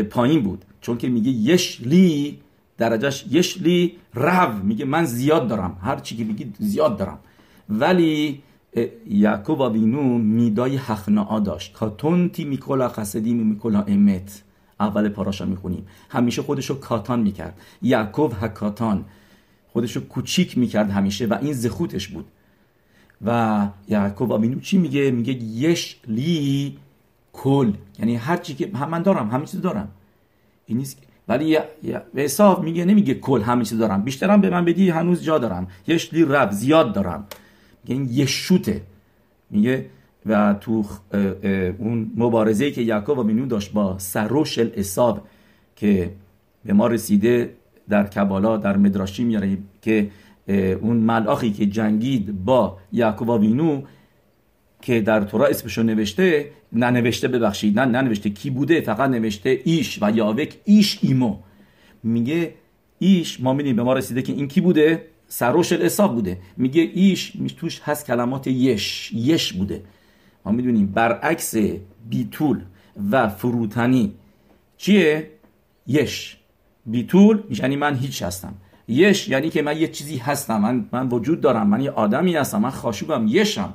پایین 0.10 0.44
بود 0.44 0.66
چون 0.82 0.98
که 0.98 1.10
میگه 1.10 1.32
یش 1.32 1.82
لی 1.82 2.40
درجهش 2.78 3.26
یش 3.32 3.62
لی 3.62 3.96
رو 4.14 4.64
میگه 4.64 4.86
من 4.86 5.06
زیاد 5.06 5.48
دارم 5.48 5.78
هر 5.82 6.00
چی 6.00 6.16
که 6.18 6.24
میگی 6.24 6.54
زیاد 6.60 6.98
دارم 6.98 7.20
ولی 7.70 8.42
یعقوب 9.10 9.62
آوینو 9.62 10.18
میدای 10.18 10.78
حخناعا 10.78 11.40
داشت. 11.40 11.74
کاتونتی 11.74 12.44
میکولا 12.46 12.90
خسدی 12.90 13.34
میکولا 13.34 13.82
امت. 13.82 14.44
اول 14.80 15.10
پاراشا 15.10 15.46
می‌خونیم. 15.46 15.88
همیشه 16.10 16.42
خودشو 16.42 16.80
کاتان 16.80 17.20
می‌کرد. 17.20 17.60
یعقوب 17.82 18.34
هکاتان 18.42 19.06
خودشو 19.74 20.08
کوچیک 20.08 20.58
می‌کرد 20.58 20.92
همیشه 20.92 21.26
و 21.26 21.38
این 21.42 21.54
زخوتش 21.54 22.08
بود. 22.08 22.26
و 23.26 23.68
یعقوب 23.88 24.32
آوینو 24.32 24.60
چی 24.60 24.78
میگه؟ 24.78 25.12
میگه 25.12 25.34
یش 25.34 26.00
لی 26.08 26.78
کل. 27.34 27.74
یعنی 28.00 28.16
هر 28.16 28.38
چی 28.38 28.54
که 28.54 28.72
من 28.74 29.02
دارم 29.02 29.30
همه 29.30 29.46
چیز 29.46 29.62
دارم. 29.62 29.90
این 30.66 30.78
نیست 30.78 30.98
ولی 31.28 31.58
حساب 32.16 32.64
میگه 32.64 32.86
نمیگه 32.86 33.14
کل 33.14 33.42
همه 33.42 33.66
چیز 33.66 33.78
دارم. 33.78 34.02
بیشترم 34.02 34.42
به 34.42 34.50
من 34.50 34.66
بدی 34.66 34.90
هنوز 34.90 35.24
جا 35.24 35.38
دارم. 35.38 35.68
یش 35.88 36.14
لی 36.14 36.26
رب 36.26 36.52
زیاد 36.52 36.94
دارم. 36.94 37.28
میگه 37.84 38.16
این 38.16 38.26
شوته. 38.26 38.82
میگه 39.50 39.86
و 40.26 40.54
تو 40.54 40.86
اون 41.80 42.12
مبارزه 42.16 42.72
که 42.72 42.82
یعقوب 42.82 43.20
آوینو 43.20 43.46
داشت 43.46 43.74
با 43.74 44.00
سروش 44.00 44.60
الاساب 44.60 45.28
که 45.76 46.12
به 46.66 46.74
ما 46.74 46.88
رسیده 46.88 47.54
در 47.90 48.08
کبالا 48.08 48.58
در 48.58 48.78
مدراشی 48.78 49.24
میاره 49.24 49.58
که 49.82 50.10
اون 50.82 50.98
ملاخی 50.98 51.52
که 51.52 51.66
جنگید 51.66 52.46
با 52.46 52.78
یعقوب 52.92 53.30
آوینو 53.30 53.82
که 54.82 55.02
در 55.02 55.22
تورا 55.22 55.46
اسمشو 55.46 55.84
نوشته 55.84 56.52
ننوشته 56.74 57.28
ببخشید 57.28 57.80
نه 57.80 57.86
ننوشته 57.86 58.30
کی 58.30 58.50
بوده 58.50 58.82
فقط 58.82 59.10
نوشته 59.10 59.62
ایش 59.64 60.00
و 60.02 60.12
یاوک 60.12 60.58
ایش 60.66 61.00
ایمو. 61.02 61.38
میگه 62.04 62.54
ایش 63.00 63.42
ما 63.42 63.54
میدیم 63.54 63.76
به 63.76 63.84
ما 63.84 63.94
رسیده 63.94 64.22
که 64.22 64.34
این 64.34 64.48
کی 64.48 64.62
بوده؟ 64.62 65.06
سروش 65.32 65.74
الاساب 65.74 66.16
بوده. 66.16 66.38
میگه 66.58 66.82
ایش 66.82 67.34
توش 67.58 67.82
هست 67.84 68.08
کلمات 68.08 68.48
یش. 68.48 69.12
یش 69.14 69.54
بوده. 69.54 69.84
ما 70.46 70.52
می‌دونیم 70.52 70.88
برعکس 70.88 71.56
بیتول 72.10 72.62
و 73.12 73.30
فروتنی 73.30 74.14
چیه؟ 74.78 75.30
یش. 75.88 76.38
بیتول 76.86 77.44
یعنی 77.50 77.76
من 77.76 77.96
هیچ 77.96 78.24
هستم. 78.24 78.54
یش 78.88 79.28
یعنی 79.28 79.50
که 79.50 79.62
من 79.62 79.78
یه 79.78 79.88
چیزی 79.88 80.18
هستم. 80.18 80.62
من, 80.62 80.86
من 80.92 81.10
وجود 81.10 81.42
دارم. 81.42 81.68
من 81.68 81.82
یه 81.82 81.92
آدمی 81.92 82.36
هستم. 82.36 82.62
من 82.62 82.70
خاشوبم. 82.70 83.26
یشم. 83.28 83.74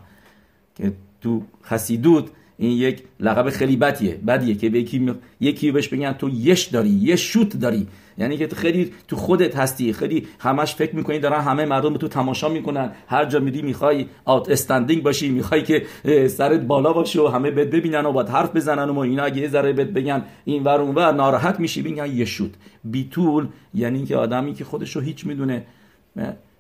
که 0.74 0.92
تو 1.20 1.42
خسیدود 1.64 2.30
این 2.58 2.70
یک 2.70 3.02
لقب 3.20 3.50
خیلی 3.50 3.76
بدیه 3.76 4.14
بدیه 4.26 4.54
که 4.54 4.70
به 4.70 4.78
یکی 4.80 5.14
یکی 5.40 5.70
بهش 5.70 5.88
بگن 5.88 6.12
تو 6.12 6.28
یش 6.28 6.64
داری 6.64 6.88
یه 6.88 7.16
شوت 7.16 7.56
داری. 7.56 7.86
یعنی 8.18 8.36
که 8.36 8.48
خیلی 8.48 8.92
تو 9.08 9.16
خودت 9.16 9.56
هستی 9.56 9.92
خیلی 9.92 10.26
همش 10.38 10.74
فکر 10.74 10.96
می‌کنی 10.96 11.18
دارن 11.18 11.40
همه 11.40 11.64
مردم 11.64 11.96
تو 11.96 12.08
تماشا 12.08 12.48
می‌کنن. 12.48 12.92
هر 13.08 13.24
جا 13.24 13.40
میری 13.40 13.62
می‌خوای 13.62 14.06
آت 14.24 14.50
استندینگ 14.50 15.02
باشی 15.02 15.28
می‌خوای 15.28 15.62
که 15.62 15.82
سرت 16.28 16.60
بالا 16.60 16.92
باشه 16.92 17.20
و 17.20 17.26
همه 17.26 17.50
بهت 17.50 17.68
ببینن 17.68 18.06
و 18.06 18.12
باید 18.12 18.28
حرف 18.28 18.56
بزنن 18.56 18.90
و 18.90 18.98
اینا 18.98 19.22
اگه 19.24 19.42
یه 19.42 19.48
ذره 19.48 19.72
بهت 19.72 19.88
بگن 19.88 20.22
این 20.44 20.64
ور 20.64 20.80
اون 20.80 20.94
ور 20.94 21.12
ناراحت 21.12 21.60
میشی 21.60 21.82
بگن 21.82 22.16
یه 22.16 22.24
شوت. 22.24 22.50
بیتول 22.84 23.46
یعنی 23.74 24.04
که 24.04 24.16
آدمی 24.16 24.54
که 24.54 24.64
خودشو 24.64 25.00
هیچ 25.00 25.26
می‌دونه. 25.26 25.66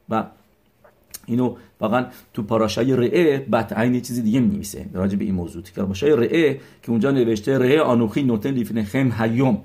و 0.08 0.24
اینو 1.26 1.56
واقعا 1.80 2.06
تو 2.34 2.42
پاراشای 2.42 2.96
رعه 2.96 3.38
بطعین 3.38 4.00
چیزی 4.00 4.22
دیگه 4.22 4.40
می 4.40 4.48
نویسه 4.48 4.86
راجع 4.92 5.16
به 5.16 5.24
این 5.24 5.34
موضوع. 5.34 5.62
که 5.62 5.72
پاراشای 5.72 6.10
رعه 6.10 6.60
که 6.82 6.90
اونجا 6.90 7.10
نوشته 7.10 7.58
رعه 7.58 7.80
آنوخی 7.80 8.22
نوتن 8.22 8.50
لیفن 8.50 8.82
خم 8.82 9.12
هیوم 9.18 9.62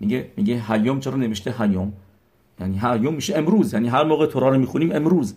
میگه 0.00 0.30
میگه 0.36 0.62
هیوم 0.68 1.00
چرا 1.00 1.16
نوشته 1.16 1.54
هیوم 1.58 1.92
یعنی 2.60 2.80
هیوم 2.82 3.14
میشه 3.14 3.38
امروز 3.38 3.74
یعنی 3.74 3.88
هر 3.88 4.04
موقع 4.04 4.26
تورا 4.26 4.48
رو 4.48 4.58
می‌خونیم 4.58 4.92
امروز. 4.92 5.34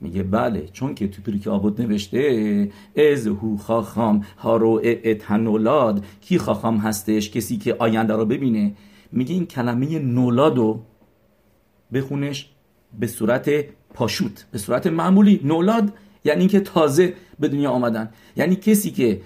میگه 0.00 0.22
بله 0.22 0.68
چون 0.72 0.94
که 0.94 1.08
تو 1.08 1.22
پریک 1.22 1.48
آبود 1.48 1.80
نوشته 1.80 2.70
از 2.96 3.26
هو 3.26 3.56
خاخام 3.56 4.24
هارو 4.38 4.80
اتنولاد 4.84 6.04
کی 6.20 6.38
خاخام 6.38 6.76
هستش؟ 6.76 7.30
کسی 7.30 7.56
که 7.56 7.76
آینده 7.78 8.14
رو 8.14 8.24
ببینه. 8.24 8.74
میگه 9.12 9.34
این 9.34 9.46
کلمه 9.46 9.98
نولادو 9.98 10.80
بخونش. 11.92 12.50
به 12.98 13.06
صورت 13.06 13.50
پاشوت 13.94 14.46
به 14.52 14.58
صورت 14.58 14.86
معمولی 14.86 15.40
نولاد 15.44 15.92
یعنی 16.24 16.40
اینکه 16.40 16.60
تازه 16.60 17.14
به 17.40 17.48
دنیا 17.48 17.70
آمدن. 17.70 18.08
یعنی 18.36 18.56
کسی 18.56 18.90
که 18.90 19.20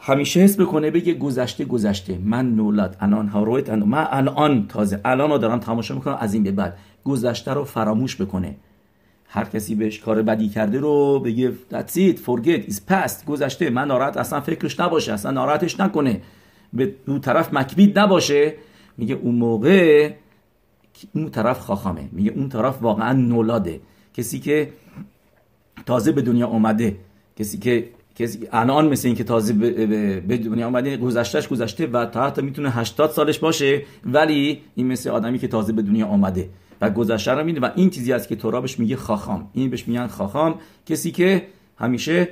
همیشه 0.00 0.40
حس 0.40 0.60
بکنه 0.60 0.90
بگه 0.90 1.14
گذشته 1.14 1.64
گذشته. 1.64 2.18
من 2.24 2.54
نولاد 2.54 2.96
الان 3.00 3.28
ها 3.28 3.42
رویت 3.42 3.70
من 3.70 4.06
الان 4.10 4.66
تازه 4.68 5.00
الان 5.04 5.30
رو 5.30 5.38
دارم 5.38 5.58
تماشا 5.58 5.94
می‌کنم 5.94 6.18
از 6.20 6.34
این 6.34 6.42
به 6.42 6.52
بعد. 6.52 6.78
گذشته 7.04 7.52
رو 7.54 7.64
فراموش 7.64 8.20
بکنه. 8.20 8.56
هر 9.28 9.44
کسی 9.44 9.74
بهش 9.74 9.98
کار 9.98 10.22
بدی 10.22 10.48
کرده 10.48 10.78
رو 10.78 11.20
بگه 11.20 11.52
that's 11.72 11.92
it 11.96 12.16
forget 12.16 12.70
is 12.70 12.76
past. 12.90 13.24
گذشته. 13.26 13.70
من 13.70 13.88
ناراحت 13.88 14.16
اصلا 14.16 14.40
فکرش 14.40 14.80
نباشه 14.80 15.12
اصلا 15.12 15.30
ناراحتش 15.30 15.80
نکنه. 15.80 16.20
به 16.72 16.94
دو 17.06 17.18
طرف 17.18 17.54
مکبید 17.54 17.98
نباشه. 17.98 18.54
میگه 18.96 19.14
اون 19.14 19.34
موقع 19.34 20.10
اون 21.14 21.30
طرف 21.30 21.60
خاخامه. 21.60 22.08
میگه 22.12 22.30
اون 22.30 22.48
طرف 22.48 22.82
واقعا 22.82 23.12
نولاده. 23.12 23.80
کسی 24.14 24.38
که 24.38 24.70
تازه 25.86 26.12
به 26.12 26.22
دنیا 26.22 26.46
اومده 26.46 26.96
کسی 27.36 27.58
که 27.58 27.88
کسی 28.14 28.48
الان 28.52 28.88
مثل 28.88 29.08
این 29.08 29.16
که 29.16 29.24
تازه 29.24 29.52
به 30.28 30.36
دنیا 30.36 30.66
اومده 30.66 30.96
گذشتهش 30.96 31.48
گذشته 31.48 31.86
و 31.86 32.06
تا 32.06 32.26
حتی 32.26 32.42
می‌تونه 32.42 32.70
80 32.70 33.10
سالش 33.10 33.38
باشه 33.38 33.82
ولی 34.04 34.60
این 34.74 34.86
مثل 34.86 35.10
آدمی 35.10 35.38
که 35.38 35.48
تازه 35.48 35.72
به 35.72 35.82
دنیا 35.82 36.06
آمده 36.06 36.48
و 36.80 36.90
گذشته 36.90 37.32
رو 37.32 37.44
میده 37.44 37.60
و 37.60 37.70
این 37.76 37.90
چیزی 37.90 38.12
است 38.12 38.28
که 38.28 38.36
تورا 38.36 38.60
بهش 38.60 38.78
میگه 38.78 38.96
خاخام. 38.96 39.50
این 39.52 39.70
بهش 39.70 39.88
میگن 39.88 40.06
خاخام. 40.06 40.54
کسی 40.86 41.10
که 41.10 41.46
همیشه 41.76 42.28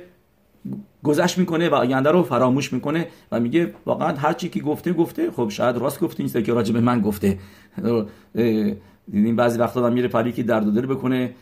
گذشت 1.05 1.37
می‌کنه 1.37 1.69
و 1.69 1.75
آینده 1.75 2.11
رو 2.11 2.23
فراموش 2.23 2.73
می‌کنه 2.73 3.07
و 3.31 3.39
میگه 3.39 3.73
واقعا 3.85 4.15
هر 4.15 4.33
چی 4.33 4.49
که 4.49 4.59
گفته 4.59 4.93
گفته. 4.93 5.31
خب 5.31 5.49
شاید 5.49 5.77
راست 5.77 5.99
گفته 5.99 6.23
نیست 6.23 6.43
که 6.43 6.53
راجع 6.53 6.73
به 6.73 6.81
من 6.81 7.01
گفته. 7.01 7.37
دیدیم 9.11 9.35
بعضی 9.35 9.59
وقتا 9.59 9.89
میره 9.89 10.07
پری 10.07 10.31
که 10.31 10.43
درد 10.43 10.73
دل 10.73 10.85
بکنه 10.85 11.33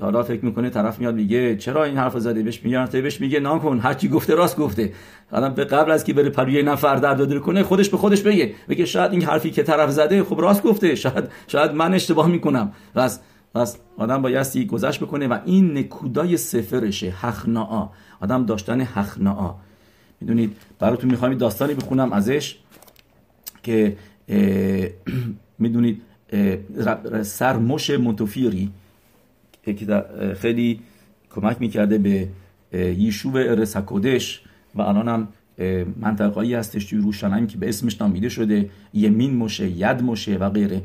حالا 0.00 0.22
فکر 0.22 0.44
می‌کنه 0.44 0.70
طرف 0.70 0.98
میاد 0.98 1.14
میگه 1.14 1.56
چرا 1.56 1.84
این 1.84 1.96
حرف 1.96 2.18
زدی؟ 2.18 2.42
بهش 2.42 2.64
میگن 2.64 2.88
بهش 2.92 3.20
میگه 3.20 3.40
نکن 3.40 3.78
هر 3.78 3.94
چی 3.94 4.08
گفته 4.08 4.34
راست 4.34 4.56
گفته. 4.56 4.92
آدم 5.32 5.54
به 5.54 5.64
قبل 5.64 5.90
از 5.90 6.04
که 6.04 6.12
بره 6.12 6.30
پروی 6.30 6.62
نفر 6.62 6.96
درد 6.96 7.28
دل 7.28 7.38
کنه 7.38 7.62
خودش 7.62 7.88
به 7.88 7.96
خودش 7.96 8.22
بگه. 8.22 8.54
بگه 8.68 8.84
شاید 8.84 9.12
این 9.12 9.22
حرفی 9.22 9.50
که 9.50 9.62
طرف 9.62 9.90
زده 9.90 10.24
خب 10.24 10.40
راست 10.40 10.62
گفته. 10.62 10.94
شاید 10.94 11.24
شاید 11.46 11.72
من 11.72 11.94
اشتباه 11.94 12.28
می‌کنم. 12.28 12.72
پس 12.94 13.20
پس 13.54 13.78
آدم 13.96 14.22
بایستی 14.22 14.66
گذشت 14.66 15.00
بکنه 15.00 15.28
و 15.28 15.38
این 15.44 15.78
نکودای 15.78 16.36
سفرشه 16.36 17.10
حخناعا 17.10 17.88
آدم 18.22 18.46
داشتن 18.46 18.80
حخناعا 18.80 19.54
می‌دونید 20.20 20.56
براتون 20.78 21.10
می‌خوام 21.10 21.34
داستانی 21.34 21.74
بخونم 21.74 22.12
ازش 22.12 22.56
که 23.62 23.96
می‌دونید 25.58 26.02
سرمش 27.22 27.90
منتوفیری 27.90 28.70
که 29.62 30.04
خیلی 30.40 30.80
کمک 31.30 31.56
می‌کرده 31.60 31.98
به 31.98 32.28
یشوب 32.78 33.36
رسکودش 33.36 34.42
و 34.74 34.82
الان 34.82 35.08
هم 35.08 35.28
منطقه‌ای 36.00 36.54
هستش 36.54 36.84
توی 36.84 36.98
روشنایم 36.98 37.46
که 37.46 37.58
به 37.58 37.68
اسمش 37.68 38.00
نامیده 38.00 38.28
شده 38.28 38.70
یمین 38.94 39.36
مشه 39.36 39.68
ید 39.68 40.02
مشه 40.02 40.36
و 40.36 40.50
غیره. 40.50 40.82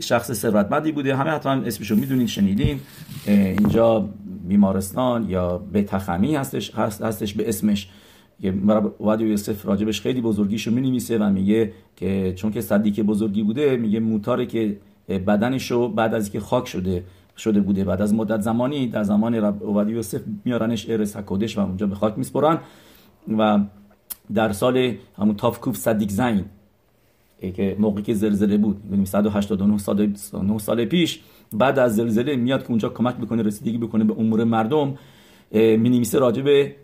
شخص 0.00 0.32
ثروتمندی 0.32 0.92
بوده. 0.92 1.16
همه 1.16 1.30
حتما 1.30 1.52
اسمشو 1.52 1.96
می‌دونین 1.96 2.26
شنیدین. 2.26 2.80
اینجا 3.26 4.08
بیمارستان 4.48 5.30
یا 5.30 5.58
به 5.58 5.82
تخمی 5.82 6.36
هستش 6.36 6.74
هستش 6.74 7.34
به 7.34 7.48
اسمش. 7.48 7.88
وادی 9.00 9.24
یوسف 9.24 9.66
راجبش 9.66 10.00
خیلی 10.00 10.20
بزرگیشو 10.20 10.70
می 10.70 11.02
و 11.10 11.30
میگه 11.30 11.72
که 11.96 12.32
چون 12.36 12.52
که 12.52 12.60
صدیق 12.60 13.00
بزرگی 13.00 13.42
بوده 13.42 13.76
میگه 13.76 14.00
موتاره 14.00 14.46
که 14.46 14.76
بدنشو 15.08 15.88
بعد 15.88 16.14
از 16.14 16.24
اینکه 16.24 16.40
خاک 16.40 16.68
شده 16.68 17.04
شده 17.36 17.60
بوده. 17.60 17.84
بعد 17.84 18.02
از 18.02 18.14
مدت 18.14 18.40
زمانی 18.40 18.88
در 18.88 19.02
زمان 19.02 19.38
وادی 19.38 19.92
یوسف 19.92 20.20
میارنش 20.44 20.90
ارس 20.90 21.16
حکودش 21.16 21.58
و 21.58 21.60
اونجا 21.60 21.86
به 21.86 21.94
خاک 21.94 22.18
میسپرن. 22.18 22.58
و 23.38 23.60
در 24.34 24.52
سال 24.52 24.94
همون 25.18 25.36
تافکوف 25.36 25.76
صدیق 25.76 26.08
زین 26.08 26.44
که 27.40 27.76
موقعی 27.78 28.02
که 28.02 28.14
زلزله 28.14 28.56
بود 28.56 28.82
189 29.04 29.78
سال 29.78 30.12
9 30.32 30.58
سال 30.58 30.84
پیش 30.84 31.20
بعد 31.52 31.78
از 31.78 31.96
زلزله 31.96 32.36
میاد 32.36 32.62
که 32.62 32.70
اونجا 32.70 32.88
کمک 32.88 33.16
بکنه 33.16 33.42
رسیدگی 33.42 33.78
بکنه 33.78 34.04
به 34.04 34.14
امور 34.18 34.44
مردم 34.44 34.98
می 35.52 36.06
راجع 36.12 36.42
به 36.42 36.76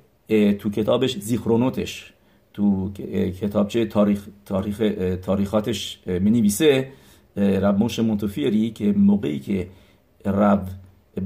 تو 0.53 0.71
کتابش 0.71 1.19
زیخرونوتش. 1.19 2.13
تو 2.55 2.93
کتابچه 3.41 3.87
تاریخ 3.87 4.29
تاریخ 4.47 4.83
تاریخاتش 5.23 6.01
می 6.07 6.31
نویسه 6.31 6.89
رب 7.37 7.79
موش 7.79 7.99
منتفیری 7.99 8.71
که 8.71 8.93
موقعی 8.93 9.39
که 9.39 9.69
رب 10.27 10.69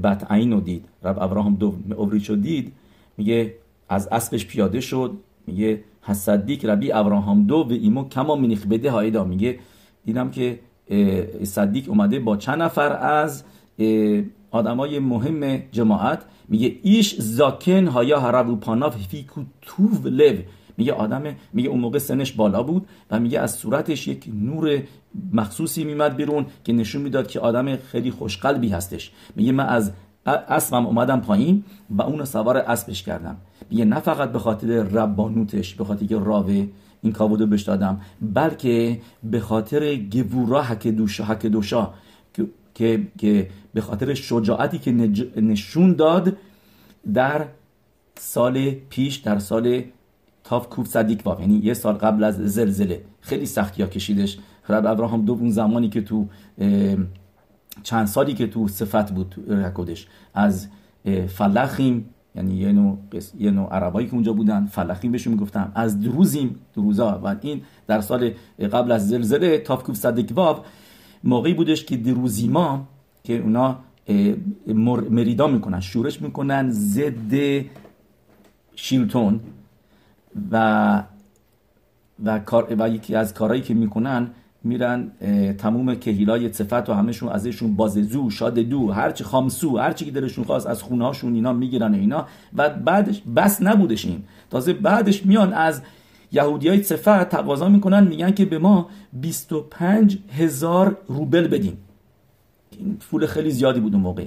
بت 0.03 0.31
رو 0.31 0.59
دید 0.59 0.85
رب 1.03 1.19
ابراهام 1.19 1.55
دو 1.55 1.75
اوریچو 1.95 2.35
دید 2.35 2.71
میگه 3.17 3.53
از 3.89 4.07
اسبش 4.07 4.47
پیاده 4.47 4.81
شد 4.81 5.17
میگه 5.47 5.83
حسدیک 6.07 6.65
ربی 6.65 6.91
ابراهام 6.91 7.43
دو 7.43 7.55
و 7.55 7.71
ایمو 7.71 8.09
کما 8.09 8.35
منیخ 8.35 8.67
بده 8.67 8.91
هایدا 8.91 9.23
میگه. 9.23 9.59
دیدم 10.05 10.31
که 10.31 10.59
صدیق 11.43 11.89
اومده 11.89 12.19
با 12.19 12.37
چند 12.37 12.61
نفر 12.61 12.93
از 12.93 13.43
آدمای 14.51 14.99
مهم 14.99 15.61
جماعت. 15.71 16.25
میگه 16.47 16.75
ایش 16.83 17.15
زاکن 17.21 17.87
هایا 17.87 18.19
هرو 18.19 18.55
پاناف 18.55 18.97
فیکو 19.07 19.41
توو 19.61 20.07
لو. 20.07 20.35
میگه 20.77 20.93
آدم 20.93 21.23
میگه 21.53 21.69
اون 21.69 21.79
موقع 21.79 21.97
سنش 21.97 22.31
بالا 22.31 22.63
بود 22.63 22.87
و 23.11 23.19
میگه 23.19 23.39
از 23.39 23.55
صورتش 23.55 24.07
یک 24.07 24.29
نور 24.33 24.83
مخصوصی 25.33 25.83
میمد 25.83 26.15
بیرون 26.15 26.45
که 26.63 26.73
نشون 26.73 27.01
می‌داد 27.01 27.27
که 27.27 27.39
آدم 27.39 27.75
خیلی 27.75 28.11
خوشقلبی 28.11 28.69
هستش. 28.69 29.11
میگه 29.35 29.51
من 29.51 29.65
از 29.65 29.91
اسبم 30.27 30.85
اومدم 30.85 31.19
پایین 31.19 31.63
و 31.89 32.01
اونو 32.01 32.25
سوار 32.25 32.57
اسبش 32.57 33.03
کردم. 33.03 33.37
میگه 33.69 33.85
نه 33.85 33.99
فقط 33.99 34.31
به 34.31 34.39
خاطر 34.39 34.67
ربانوتش 34.67 35.75
به 35.75 35.83
خاطر 35.83 36.05
که 36.05 36.19
راوه 36.19 36.67
این 37.01 37.13
کابودو 37.13 37.47
بهش 37.47 37.61
دادم 37.61 38.01
بلکه 38.21 38.99
به 39.23 39.39
خاطر 39.39 39.95
گوورا 39.95 40.63
حک 40.63 40.87
دوشا 40.87 41.23
حک 41.23 41.45
دوشا 41.45 41.89
که 42.75 43.01
که 43.17 43.49
به 43.73 43.81
خاطر 43.81 44.13
شجاعتی 44.13 44.79
که 44.79 44.91
نشون 45.41 45.93
داد 45.93 46.37
در 47.13 47.45
سال 48.15 48.71
پیش 48.71 49.15
در 49.15 49.39
سال 49.39 49.81
تاف 50.43 50.69
کوف 50.69 50.87
صدیق 50.87 51.27
واف 51.27 51.39
یعنی 51.39 51.57
یه 51.63 51.73
سال 51.73 51.95
قبل 51.95 52.23
از 52.23 52.35
زلزله. 52.35 53.01
خیلی 53.21 53.45
سختی 53.45 53.81
ها 53.81 53.89
کشیدش. 53.89 54.37
رب 54.69 54.85
ابراهام 54.85 55.25
دو 55.25 55.33
اون 55.33 55.49
زمانی 55.49 55.89
که 55.89 56.01
تو 56.01 56.27
چند 57.83 58.07
سالی 58.07 58.33
که 58.33 58.47
تو 58.47 58.67
صفت 58.67 59.11
بود 59.11 59.35
رکودش 59.47 60.07
از 60.33 60.67
فلخیم 61.27 62.09
یعنی 62.35 62.55
یه 62.55 62.71
نوع, 62.71 62.97
یه 63.39 63.51
نوع 63.51 63.69
عربایی 63.73 64.07
که 64.07 64.13
اونجا 64.13 64.33
بودن 64.33 64.65
فلخیم 64.65 65.11
بهشون 65.11 65.33
می‌گفتن. 65.33 65.71
از 65.75 65.99
دروزیم 65.99 66.55
دروزا. 66.73 67.21
و 67.23 67.35
این 67.41 67.61
در 67.87 68.01
سال 68.01 68.31
قبل 68.59 68.91
از 68.91 69.07
زلزله 69.09 69.57
تافکوف 69.57 69.95
صدق 69.95 70.37
واب 70.37 70.65
موقعی 71.23 71.53
بودش 71.53 71.85
که 71.85 71.97
دروزیما 71.97 72.87
که 73.23 73.37
اونا 73.37 73.79
مریدا 75.09 75.47
می‌کنن 75.47 75.79
شورش 75.79 76.21
می‌کنن 76.21 76.69
ضد 76.71 77.63
شیلتون. 78.75 79.39
و 80.51 81.03
و, 82.25 82.39
کار 82.39 82.75
و 82.79 82.89
یکی 82.89 83.15
از 83.15 83.33
کارهایی 83.33 83.61
که 83.61 83.73
می‌کنن 83.73 84.29
میرن 84.63 85.11
تموم 85.57 85.95
کهیلای 85.95 86.53
صفت 86.53 86.89
و 86.89 86.93
همشون 86.93 87.29
ازشون 87.29 87.75
باززو 87.75 88.29
شاد 88.29 88.59
دو 88.59 88.91
هرچی 88.91 89.23
خامسو 89.23 89.77
هرچی 89.77 90.05
که 90.05 90.11
دلشون 90.11 90.43
خواست 90.43 90.67
از 90.67 90.83
خونه 90.83 91.05
هاشون 91.05 91.33
اینا 91.33 91.53
می‌گیرن 91.53 91.93
اینا. 91.93 92.25
و 92.55 92.69
بعدش 92.69 93.21
بس 93.35 93.61
نبودش 93.61 94.05
این. 94.05 94.23
تازه 94.49 94.73
بعدش 94.73 95.25
میان 95.25 95.53
از 95.53 95.81
یهودی 96.31 96.67
های 96.67 96.83
صفت 96.83 97.29
تقاضا 97.29 97.69
می‌کنن 97.69 98.07
میگن 98.07 98.31
که 98.31 98.45
به 98.45 98.59
ما 98.59 98.89
25 99.13 100.19
هزار 100.37 100.97
روبل 101.07 101.47
بدیم 101.47 101.77
این 102.71 102.97
پول 103.11 103.25
خیلی 103.25 103.51
زیادی 103.51 103.79
بود 103.79 103.93
اون 103.93 104.03
موقع. 104.03 104.25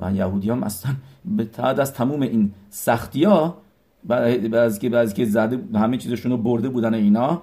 و 0.00 0.12
یهودی 0.12 0.50
هم 0.50 0.62
اصلا 0.62 0.92
به 1.24 1.44
تعد 1.44 1.80
از 1.80 1.94
تموم 1.94 2.22
این 2.22 2.52
سختی 2.70 3.24
ها 3.24 3.58
بعضی 4.08 5.14
که 5.14 5.24
زده 5.24 5.78
همه 5.78 5.96
چیزشون 5.96 6.32
رو 6.32 6.38
برده 6.38 6.68
بودن 6.68 6.94
اینا. 6.94 7.42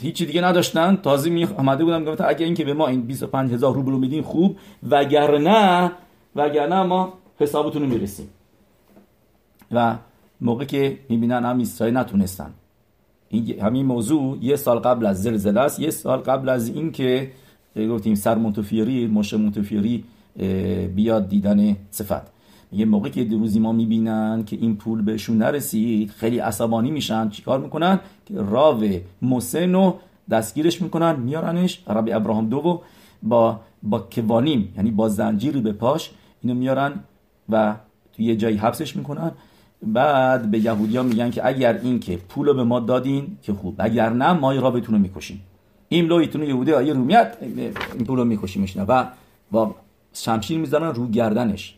هیچی 0.00 0.26
دیگه 0.26 0.40
نداشتن. 0.40 0.96
تازه 0.96 1.30
می 1.30 1.44
آمده 1.44 1.84
بودم 1.84 2.04
گفتم 2.04 2.24
اگه 2.28 2.44
اینکه 2.44 2.64
به 2.64 2.74
ما 2.74 2.86
این 2.86 3.00
25 3.00 3.52
هزار 3.52 3.74
روبل 3.74 3.92
رو 3.92 3.98
میدین 3.98 4.22
خوب. 4.22 4.56
وگرنه 4.90 5.92
وگرنه 6.36 6.82
ما 6.82 7.12
حسابتون 7.38 7.82
رو 7.82 7.88
می‌رسیم. 7.88 8.28
و 9.72 9.96
موقع 10.40 10.64
که 10.64 10.98
می‌بینن 11.08 11.44
هم 11.44 11.60
اسرائیل 11.60 11.96
نتونستن. 11.96 12.50
این 13.28 13.60
همین 13.60 13.86
موضوع 13.86 14.38
یه 14.40 14.56
سال 14.56 14.78
قبل 14.78 15.06
از 15.06 15.22
زلزله 15.22 15.60
است. 15.60 15.80
یه 15.80 15.90
سال 15.90 16.18
قبل 16.18 16.48
از 16.48 16.68
اینکه 16.68 17.30
گفتیم 17.76 18.14
سر 18.14 18.34
منتفیری 18.34 19.06
مشه 19.06 19.36
منتفیری 19.36 20.04
بیاد 20.94 21.28
دیدن 21.28 21.76
صفت. 21.90 22.39
یه 22.72 22.84
موقع 22.84 23.08
که 23.08 23.24
روزی 23.24 23.60
ما 23.60 23.72
می‌بینن 23.72 24.44
که 24.46 24.56
این 24.56 24.76
پول 24.76 25.02
بهشون 25.02 25.38
نرسید 25.38 26.10
خیلی 26.10 26.38
عصبانی 26.38 26.90
میشن. 26.90 27.28
چیکار 27.28 27.60
می‌کنن؟ 27.60 28.00
که 28.26 28.34
راو 28.34 28.84
مسن 29.22 29.94
دستگیرش 30.30 30.82
می‌کنن 30.82 31.16
میارنش 31.16 31.82
عربی 31.86 32.12
ابراهام 32.12 32.48
دو 32.48 32.82
با 33.22 33.60
با 33.82 33.98
کوانیم 33.98 34.72
یعنی 34.76 34.90
با 34.90 35.08
زنجیری 35.08 35.60
به 35.60 35.72
پاش 35.72 36.10
اینو 36.42 36.54
میارن 36.54 36.92
و 37.48 37.74
توی 38.12 38.24
یه 38.24 38.36
جایی 38.36 38.56
حبسش 38.56 38.96
می‌کنن. 38.96 39.30
بعد 39.82 40.50
به 40.50 40.58
یهودیا 40.58 41.02
میگن 41.02 41.30
که 41.30 41.46
اگر 41.46 41.78
این 41.82 42.00
که 42.00 42.16
پول 42.16 42.46
رو 42.46 42.54
به 42.54 42.64
ما 42.64 42.80
دادین 42.80 43.36
که 43.42 43.52
خوب 43.52 43.74
اگر 43.78 44.10
نه 44.10 44.32
ما 44.32 44.52
رابطون 44.52 44.94
رو 44.94 45.00
می‌کشیم. 45.00 45.40
این 45.88 46.04
لویتون 46.04 46.42
یهودی 46.42 46.72
آیه 46.72 46.92
رومیت 46.92 47.36
این 47.40 48.04
پول 48.06 48.18
رو 48.18 48.24
میکشیمش 48.24 48.76
و 48.76 49.06
با 49.50 49.74
شمشیر 50.12 50.58
می‌زنن 50.58 50.94
رو 50.94 51.08
گردنش. 51.08 51.76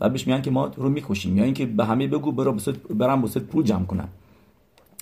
و 0.00 0.08
بهش 0.08 0.26
میگن 0.26 0.42
که 0.42 0.50
ما 0.50 0.66
رو 0.76 0.88
می‌کشیم. 0.88 1.36
یا 1.38 1.44
اینکه 1.44 1.66
به 1.66 1.84
همه 1.84 2.06
بگو 2.06 2.32
برم 2.32 2.56
برم 2.90 3.22
واسه 3.22 3.40
پول 3.40 3.64
جمع 3.64 3.84
کنم. 3.84 4.08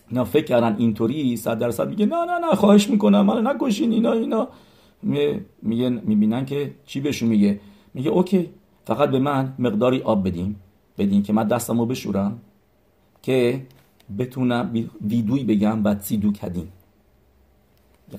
اینا 0.08 0.24
فکر 0.24 0.44
کردن 0.44 0.76
اینطوری 0.78 1.36
صد 1.36 1.58
درصد 1.58 1.88
میگه 1.88 2.06
نه 2.06 2.24
نه 2.24 2.38
نه 2.38 2.54
خواهش 2.54 2.90
می‌کنم. 2.90 3.26
من 3.26 3.46
نکشین 3.46 3.92
اینا 3.92 4.12
اینا. 4.12 4.48
میگه 5.62 5.88
می‌بینن 5.88 6.46
که 6.46 6.74
چی 6.86 7.00
بهشون 7.00 7.28
میگه؟ 7.28 7.60
میگه 7.94 8.10
اوکی 8.10 8.50
فقط 8.84 9.10
به 9.10 9.18
من 9.18 9.54
مقداری 9.58 10.02
آب 10.02 10.28
بدین. 10.28 10.56
بدین 10.98 11.22
که 11.22 11.32
من 11.32 11.48
دستمو 11.48 11.86
بشورم 11.86 12.38
که 13.22 13.66
بتونم 14.18 14.70
ویدوی 15.00 15.44
بگم 15.44 15.82
بعد 15.82 16.00
سیدو 16.00 16.32
کدین 16.32 16.68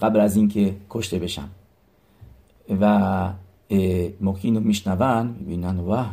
قبل 0.02 0.20
از 0.20 0.36
اینکه 0.36 0.76
کشته 0.90 1.20
بشم. 1.20 1.50
و 2.82 3.30
موقعی 4.22 4.42
اینو 4.44 4.60
میشنون 4.60 5.36
می‌بینن 5.40 5.80
و 5.80 6.04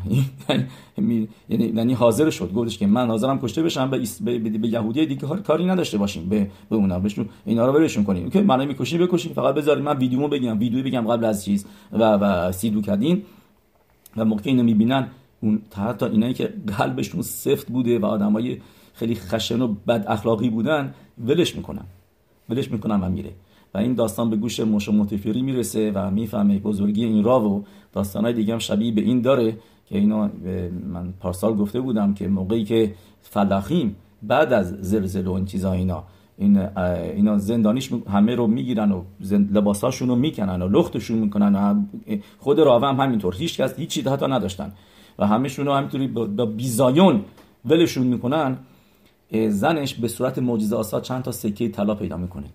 یعنی-, 0.99 1.29
یعنی 1.49 1.93
حاضر 1.93 2.31
شد 2.31 2.53
گفتش 2.53 2.79
که 2.79 2.87
من 2.87 3.07
حاضرم 3.07 3.41
کشته 3.41 3.63
بشم 3.63 3.91
به, 3.91 3.99
به, 4.25 4.39
به 4.39 4.69
یهودی 4.69 5.07
دیگه 5.07 5.27
کاری 5.27 5.67
نداشته 5.67 5.99
باشیم 5.99 6.29
به, 6.29 6.51
به 6.71 6.77
اونا. 6.77 6.99
بهشون 6.99 7.29
اینا 7.45 7.67
رو 7.67 7.73
ولشون 7.73 8.05
کنیم 8.05 8.31
که 8.31 8.43
منو 8.43 8.65
می‌کشین 8.67 9.07
بکشین 9.07 9.33
فقط 9.33 9.55
بذارید 9.55 9.85
من 9.85 9.97
ویدیومو 9.97 10.29
بگم. 10.29 10.59
ویدیو 10.59 10.85
بگم 10.85 11.07
قبل 11.09 11.25
از 11.25 11.45
چیز. 11.45 11.67
و 11.93 12.03
و 12.03 12.53
سیدو 12.53 12.83
کدین 12.83 13.23
و 14.17 14.25
موقعی 14.25 14.51
اینو 14.51 14.63
می‌بینن. 14.63 15.07
اون 15.41 15.63
حتی 15.77 16.07
اینایی 16.07 16.35
که 16.35 16.55
قلبشون 16.79 17.23
سفت 17.23 17.69
بوده 17.69 17.99
و 17.99 18.07
آدمای 18.07 18.59
خیلی 18.95 19.15
خشن 19.15 19.63
و 19.63 19.75
بد 19.89 20.05
اخلاقی 20.09 20.51
بودن 20.51 20.95
ولش 21.27 21.57
می‌کنن. 21.57 21.85
ولش 22.49 22.71
می‌کنن 22.71 23.01
و 23.01 23.09
میره. 23.09 23.31
و 23.75 23.79
این 23.79 23.95
داستان 23.95 24.31
به 24.31 24.37
گوش 24.37 24.61
موش 24.61 24.89
متفیری 24.89 25.43
می‌رسه 25.43 25.93
و 25.95 26.11
می‌فهمه 26.11 26.59
بزرگی 26.59 27.05
این 27.05 27.25
را 27.25 27.49
و 27.49 27.65
داستانهای 27.93 28.35
دیگه 28.35 28.53
هم 28.53 28.59
شبیه 28.59 28.93
به 28.93 29.01
این 29.01 29.21
داره 29.21 29.57
که 29.87 29.99
اینا 29.99 30.31
من 30.87 31.15
پارسال 31.21 31.55
گفته 31.57 31.81
بودم 31.81 32.15
که 32.15 32.29
موقعی 32.29 32.65
که 32.65 32.95
فلاخیم 33.21 33.97
بعد 34.23 34.53
از 34.53 34.69
زلزله 34.81 35.31
و 35.31 35.33
این 35.33 35.45
چیزا 35.45 35.73
اینا 35.73 36.05
این 36.39 36.57
اینا 36.57 37.39
زندانیش 37.39 37.91
همه 38.09 38.35
رو 38.35 38.47
می‌گیرن 38.47 38.93
و 38.93 39.03
لباساشون 39.31 40.09
رو 40.09 40.17
می‌کنن 40.17 40.63
و 40.63 40.69
لختشون 40.69 41.19
می‌کنن 41.19 41.55
و 41.55 41.83
خود 42.39 42.59
راوه 42.59 42.89
هم 42.89 43.01
همینطور 43.01 43.35
هیچ 43.35 43.61
کس 43.61 43.79
هیچ 43.79 43.89
چیز 43.89 44.07
حتی 44.07 44.27
نداشتن 44.27 44.73
و 45.19 45.27
همشون 45.27 45.67
رو 45.67 45.73
همینطوری 45.73 46.07
با 46.09 46.47
بیزایون 46.47 47.25
ولشون 47.65 48.07
می‌کنن 48.07 48.59
زنش 49.49 49.95
به 49.95 50.09
صورت 50.09 50.39
معجزه 50.39 50.77
آسا 50.77 51.01
چند 51.01 51.23
تا 51.23 51.33
سکه 51.33 51.69
طلا 51.69 51.95
پیدا 51.95 52.17
می‌کنه. 52.17 52.47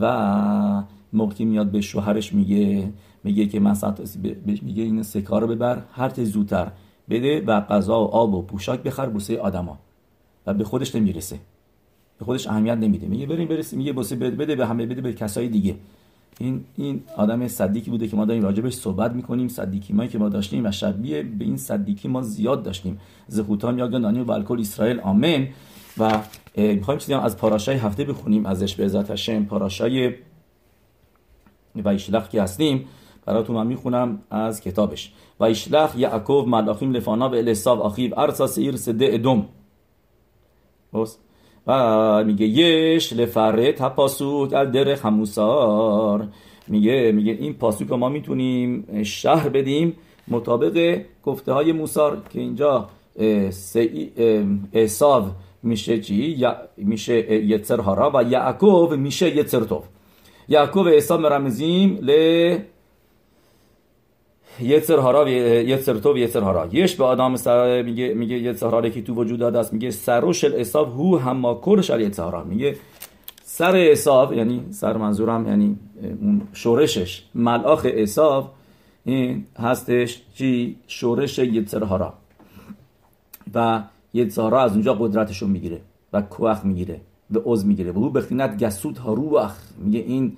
و 0.00 0.82
موقعی 1.12 1.44
میاد 1.44 1.70
به 1.70 1.80
شوهرش 1.80 2.32
میگه 2.32 2.92
میگه 3.24 3.46
که 3.46 3.60
من 3.60 3.76
میگه 4.44 4.82
این 4.82 5.02
سکار 5.02 5.42
رو 5.42 5.46
ببر 5.46 5.82
هر 5.92 6.24
زودتر 6.24 6.70
بده 7.10 7.40
و 7.40 7.60
غذا 7.60 8.04
و 8.04 8.06
آب 8.06 8.34
و 8.34 8.42
پوشاک 8.42 8.82
بخر 8.82 9.06
بوسه 9.08 9.38
آدما. 9.38 9.78
و 10.46 10.54
به 10.54 10.64
خودش 10.64 10.94
نمی‌رسه. 10.94 11.38
به 12.18 12.24
خودش 12.24 12.46
اهمیت 12.46 12.78
نمیده. 12.78 13.06
میگه 13.06 13.26
بریم 13.26 13.48
برسه 13.48 13.76
میگه 13.76 13.92
بوسه 13.92 14.16
بده 14.16 14.56
به 14.56 14.66
همه 14.66 14.86
بده 14.86 15.00
به 15.00 15.12
کسای 15.12 15.48
دیگه. 15.48 15.74
این 16.38 16.64
این 16.76 17.02
آدم 17.16 17.48
صدیکی 17.48 17.90
بوده 17.90 18.08
که 18.08 18.16
ما 18.16 18.24
داریم 18.24 18.42
راجبش 18.42 18.74
صحبت 18.74 19.12
می‌کنیم. 19.12 19.48
صدیکی 19.48 19.92
مایی 19.92 20.08
که 20.08 20.18
ما 20.18 20.28
داشتیم 20.28 20.66
و 20.66 20.70
شبیه 20.70 21.22
به 21.22 21.44
این 21.44 21.56
صدیکی 21.56 22.08
ما 22.08 22.22
زیاد 22.22 22.62
داشتیم. 22.62 22.98
زهوتان 23.28 23.78
یا 23.78 23.88
گندانی 23.88 24.20
و 24.20 24.30
الکل 24.30 24.60
اسرائیل. 24.60 25.00
آمین. 25.00 25.48
و 25.98 26.20
می‌خوایم 26.56 26.98
چیزی 26.98 27.14
از 27.14 27.36
پاراشای 27.36 27.76
هفته 27.76 28.04
بخونیم 28.04 28.46
ازش 28.46 28.74
به 28.74 28.84
عزت 28.84 29.10
هشم 29.10 29.44
پاراشای 29.44 30.14
و 31.74 31.88
ایشلخ 31.88 32.28
که 32.28 32.42
هستیم. 32.42 32.84
براتون 33.26 33.56
من 33.56 33.66
می‌خونم 33.66 34.18
از 34.30 34.60
کتابش. 34.60 35.12
و 35.40 35.44
ایشلخ 35.44 35.96
یعقوب 35.96 36.48
ملاخیم 36.48 36.92
لفانا 36.92 37.28
و 37.28 37.34
الاساو 37.34 37.80
آخیب 37.80 38.18
ارسا 38.18 38.46
سیر 38.46 38.76
سده 38.76 39.08
ادم. 39.12 39.46
و 41.66 42.24
میگه 42.24 42.46
یش 42.46 43.12
لفره 43.12 43.72
تپاسوک 43.72 44.52
ال 44.52 44.70
در 44.70 44.94
خموسار. 44.94 46.28
میگه 46.68 47.12
میگه 47.12 47.32
این 47.32 47.54
پاسوک 47.54 47.92
ما 47.92 48.08
می‌تونیم 48.08 49.02
شهر 49.02 49.48
بدیم 49.48 49.96
مطابق 50.28 51.00
گفته 51.24 51.52
های 51.52 51.72
موسار 51.72 52.22
که 52.30 52.40
اینجا 52.40 52.88
احساو 54.72 55.24
میشه 55.62 56.00
چی 56.00 56.46
میشه 56.76 57.34
یتر 57.34 57.80
هارا 57.80 58.12
و 58.14 58.22
یعقوب 58.22 58.94
میشه 58.94 59.36
یتر 59.36 59.60
توف 59.60 59.84
یعقوب 60.48 60.86
و 61.10 61.18
مرمزیم 61.18 61.98
ل 62.02 62.10
یتر 64.60 64.98
هارا 64.98 65.30
یتر 65.30 65.94
تو 65.94 66.18
یتر 66.18 66.40
هارا 66.40 66.68
یش 66.72 66.94
به 66.96 67.04
آدم 67.04 67.36
سر 67.36 67.82
میگه 67.82 68.14
میگه 68.14 68.38
یتر 68.38 68.66
هارا 68.66 68.88
که 68.88 69.02
تو 69.02 69.14
وجود 69.14 69.38
داده 69.38 69.58
است 69.58 69.72
میگه 69.72 69.90
سروش 69.90 70.44
الاساب 70.44 70.88
هو 70.88 71.16
هما 71.16 71.60
کرش 71.66 71.90
ال 71.90 72.00
یتر 72.00 72.22
هارا 72.22 72.44
میگه 72.44 72.76
سر 73.44 73.76
حساب 73.76 74.32
یعنی 74.32 74.64
سر 74.70 74.96
منظورم 74.96 75.46
یعنی 75.46 75.76
اون 76.22 76.42
شورشش 76.52 77.22
ملاخ 77.34 77.86
حساب 77.86 78.50
این 79.04 79.44
هستش 79.58 80.22
چی 80.34 80.76
شورش 80.86 81.38
یتر 81.38 81.82
هارا 81.82 82.14
و 83.54 83.82
یتر 84.14 84.42
هارا 84.42 84.62
از 84.62 84.72
اونجا 84.72 84.94
قدرتشو 84.94 85.46
می‌گیره 85.46 85.80
و 86.12 86.22
کوخ 86.22 86.64
می‌گیره 86.64 87.00
به 87.30 87.42
عضو 87.44 87.66
می‌گیره. 87.66 87.92
و 87.92 87.98
او 87.98 88.10
بخینت 88.10 88.64
گسود 88.64 88.98
هاروخ. 88.98 89.54
میگه 89.84 90.00
این 90.00 90.36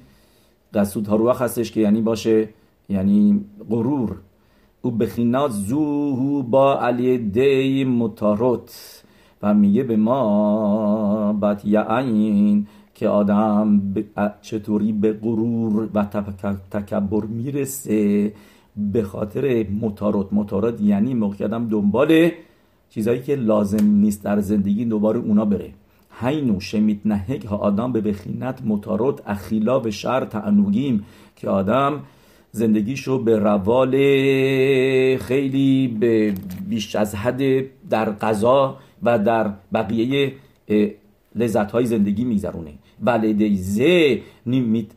گسود 0.75 1.07
هاروخ 1.07 1.43
هستش 1.43 1.73
که 1.73 1.81
یعنی 1.81 2.01
باشه 2.01 2.49
یعنی 2.89 3.45
غرور. 3.71 4.17
او 4.83 4.91
بخینات 4.91 5.51
زوهو 5.51 6.43
با 6.43 6.81
علی 6.81 7.19
دی 7.19 7.85
متاروت 7.85 9.03
و 9.43 9.55
میگه 9.55 9.83
به 9.83 9.97
ما 9.97 11.33
بد 11.33 11.61
یعین 11.65 12.67
که 12.95 13.09
آدم 13.09 13.83
چطوری 14.43 14.93
به 14.93 15.13
غرور 15.13 15.89
و 15.95 16.05
تکبر 16.71 17.25
می‌رسه؟ 17.25 18.33
به 18.77 19.03
خاطر 19.03 19.67
متاروت 19.81 20.29
متاروت 20.33 20.81
یعنی 20.81 21.15
موقع 21.15 21.45
آدم 21.45 21.69
دنبال 21.69 22.31
چیزایی 22.91 23.23
که 23.23 23.37
لازم 23.37 23.87
نیست 23.87 24.25
در 24.25 24.41
زندگی 24.41 24.85
دوباره 24.85 25.21
اونا 25.21 25.45
بره. 25.45 25.71
هینو 26.21 26.61
شمیت 26.61 26.99
نهک 27.05 27.45
ها 27.45 27.57
آدم 27.57 27.93
به 27.93 28.01
بخینت 28.01 28.63
متاروت 28.65 29.21
اخیلا 29.27 29.79
به 29.79 29.91
شر 29.91 30.25
تعنوگیم 30.25 31.07
که 31.37 31.49
آدم 31.49 32.01
زندگیشو 32.53 33.23
به 33.23 33.39
روال 33.39 33.91
خیلی 35.17 35.89
به 35.89 36.35
بیش 36.69 36.97
از 36.97 37.15
حد 37.15 37.43
در 37.91 38.13
غذا 38.13 38.77
و 39.03 39.19
در 39.19 39.53
بقیه 39.73 40.33
لذت 41.35 41.71
های 41.71 41.87
زندگی 41.87 42.25
میگذرونه. 42.25 42.73
ولده 43.03 43.55
زه 43.55 44.21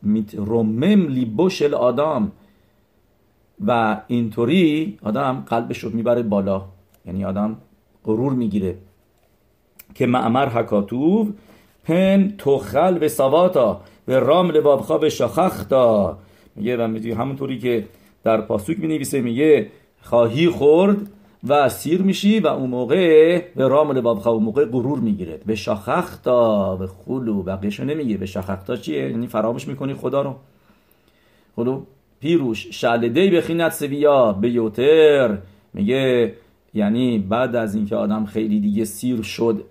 میت 0.02 0.34
رومم 0.34 1.06
لیبوش 1.08 1.62
آدم. 1.62 2.32
و 3.66 4.00
اینطوری 4.06 4.98
آدم 5.02 5.44
قلبش 5.46 5.78
رو 5.78 5.90
می‌بره 5.90 6.22
بالا. 6.22 6.64
یعنی 7.06 7.24
آدم 7.24 7.56
غرور 8.04 8.32
می‌گیره. 8.32 8.74
که 9.94 10.06
معمر 10.06 10.48
حکاتوب 10.48 11.34
پن 11.84 12.34
توخل 12.38 12.98
به 12.98 13.08
سواتا 13.08 13.80
به 14.06 14.18
رام 14.18 14.50
لبابخا 14.50 14.98
به 14.98 15.08
شخختا 15.08 16.18
میگه 16.56 16.76
و 16.76 16.88
میگه 16.88 17.14
همونطوری 17.14 17.58
که 17.58 17.84
در 18.24 18.40
پاسوک 18.40 18.80
می 18.80 18.86
نویسه 18.86 19.20
میگه 19.20 19.70
خواهی 20.02 20.48
خورد 20.48 20.96
و 21.48 21.68
سیر 21.68 22.02
میشی 22.02 22.40
و 22.40 22.46
اون 22.46 22.70
موقع 22.70 23.42
به 23.56 23.68
رام 23.68 23.92
لبابخا 23.92 24.30
اون 24.30 24.42
موقع 24.42 24.64
غرور 24.64 24.98
می‌گیره 24.98 25.40
به 25.46 25.54
شخختا 25.54 26.76
به 26.76 26.86
خلو 26.86 27.42
بقیهشو 27.42 27.84
نمیگه. 27.84 28.16
به 28.16 28.26
شخختا 28.26 28.76
چیه؟ 28.76 29.10
یعنی 29.10 29.26
فراموش 29.26 29.68
می‌کنی 29.68 29.94
خدا 29.94 30.22
رو. 30.22 30.34
خلو 31.56 31.82
پیروش 32.20 32.66
شلده 32.70 33.30
بخینت 33.30 33.72
سویا 33.72 34.32
به 34.32 34.50
یوتر. 34.50 35.38
میگه 35.74 36.34
یعنی 36.74 37.18
بعد 37.18 37.56
از 37.56 37.74
اینکه 37.74 37.96
آدم 37.96 38.24
خیلی 38.24 38.60
دیگه 38.60 38.84
سیر 38.84 39.22
شد 39.22 39.64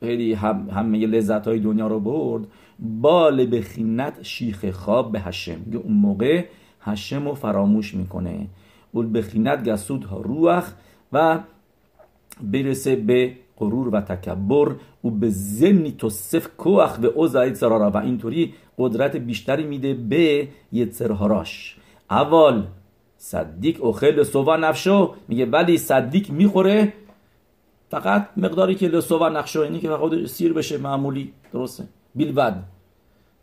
خیلی 0.00 0.32
هم 0.32 0.70
همه 0.70 1.06
لذت 1.06 1.46
های 1.48 1.58
دنیا 1.58 1.86
رو 1.86 2.00
برد 2.00 2.42
بال 2.78 3.56
بخینت 3.56 4.22
شیخ 4.22 4.70
خواب 4.70 5.12
به 5.12 5.20
هشم 5.20 5.60
میگه 5.66 5.78
اون 5.78 5.94
موقع 5.94 6.44
هشم 6.80 7.28
رو 7.28 7.34
فراموش 7.34 7.94
می‌کنه. 7.94 8.46
اول 8.92 9.12
بخینت 9.12 9.68
گسود 9.68 10.04
ها 10.04 10.20
روح 10.20 10.64
و 11.12 11.38
برسه 12.42 12.96
به 12.96 13.32
غرور 13.56 13.88
و 13.88 14.00
تکبر. 14.00 14.74
و 15.04 15.10
به 15.10 15.28
زنی 15.30 15.92
توصف 15.92 16.48
کوخ 16.56 16.98
و 16.98 17.06
اوزایت 17.14 17.54
سرارا 17.54 17.90
و 17.90 17.96
اینطوری 17.96 18.54
قدرت 18.78 19.16
بیشتری 19.16 19.64
میده 19.64 19.94
به 19.94 20.48
یتسرهاراش 20.72 21.76
اول 22.10 22.62
صدیق 23.22 23.84
اخل 23.84 24.22
سوا 24.22 24.56
نفشو 24.56 25.14
میگه 25.28 25.46
ولی 25.46 25.78
صدیق 25.78 26.30
می‌خوره. 26.30 26.92
فقط 27.90 28.28
مقداری 28.36 28.74
که 28.74 28.88
لسوا 28.88 29.28
نقشه 29.28 29.60
یعنی 29.60 29.80
که 29.80 29.88
فقط 29.88 30.26
سیر 30.26 30.52
بشه 30.52 30.78
معمولی 30.78 31.32
درسته. 31.52 31.84
بیلبد 32.14 32.62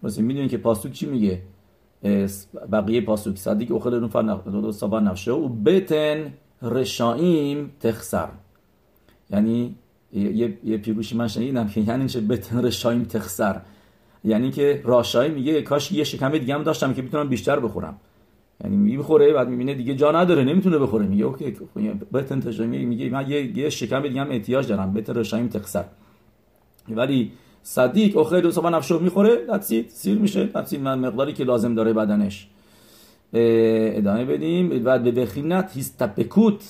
درسته 0.03 0.21
می‌دونی 0.21 0.47
که 0.47 0.57
پاسوک 0.57 0.91
چی 0.91 1.05
میگه؟ 1.05 1.41
بقیه 2.71 3.01
پاسوک 3.01 3.37
صدیق 3.37 3.71
اخل 3.71 4.03
نفر 4.03 4.71
سوا 4.71 4.99
نفشه 4.99 5.31
و 5.31 5.47
بتن 5.47 6.33
رشایم 6.61 7.71
تخسر. 7.79 8.29
یعنی 9.29 9.75
یه, 10.13 10.57
یه 10.63 10.77
پیروشی 10.77 11.15
من 11.15 11.27
شنیدم 11.27 11.67
که 11.67 11.81
یعنی 11.81 12.07
چه 12.07 12.21
بتن 12.21 12.65
رشایم 12.65 13.03
تخسر. 13.03 13.61
یعنی 14.23 14.51
که 14.51 14.81
راشایی 14.85 15.31
میگه 15.31 15.61
کاش 15.61 15.91
یه 15.91 16.03
شکم 16.03 16.37
دیگه 16.37 16.53
هم 16.55 16.63
داشتم 16.63 16.93
که 16.93 17.01
بتونم 17.01 17.29
بیشتر 17.29 17.59
بخورم. 17.59 17.99
یعنی 18.63 18.77
می‌خوره 18.77 19.33
بعد 19.33 19.49
می‌بینه 19.49 19.73
دیگه 19.73 19.95
جا 19.95 20.11
نداره 20.11 20.43
نمی‌تونه 20.43 20.77
بخوره. 20.77 21.05
میگه 21.05 21.25
اوکی 21.25 21.55
بتن 22.13 22.39
تشایم 22.39 22.69
میگه 22.69 23.09
من 23.09 23.29
یه, 23.29 23.57
یه 23.57 23.69
شکم 23.69 24.01
دیگه 24.01 24.21
هم 24.21 24.29
احتیاج 24.31 24.67
دارم. 24.67 24.93
بتن 24.93 25.15
رشایم 25.15 25.47
تخسر 25.47 25.85
ولی 26.89 27.31
صدیق 27.63 28.17
او 28.17 28.23
خیلی 28.23 28.51
صبح 28.51 28.69
نفشو 28.69 28.99
می‌خوره 28.99 29.45
دستید 29.45 29.89
سیر 29.89 30.17
میشه. 30.17 30.45
دستید 30.45 30.81
من 30.81 30.99
مقداری 30.99 31.33
که 31.33 31.43
لازم 31.43 31.75
داره 31.75 31.93
بدنش. 31.93 32.47
ادامه 33.33 34.25
بدیم. 34.25 34.69
بعد 34.69 35.03
به 35.03 35.11
بخینت 35.11 35.71
هیستپکوت 35.75 36.63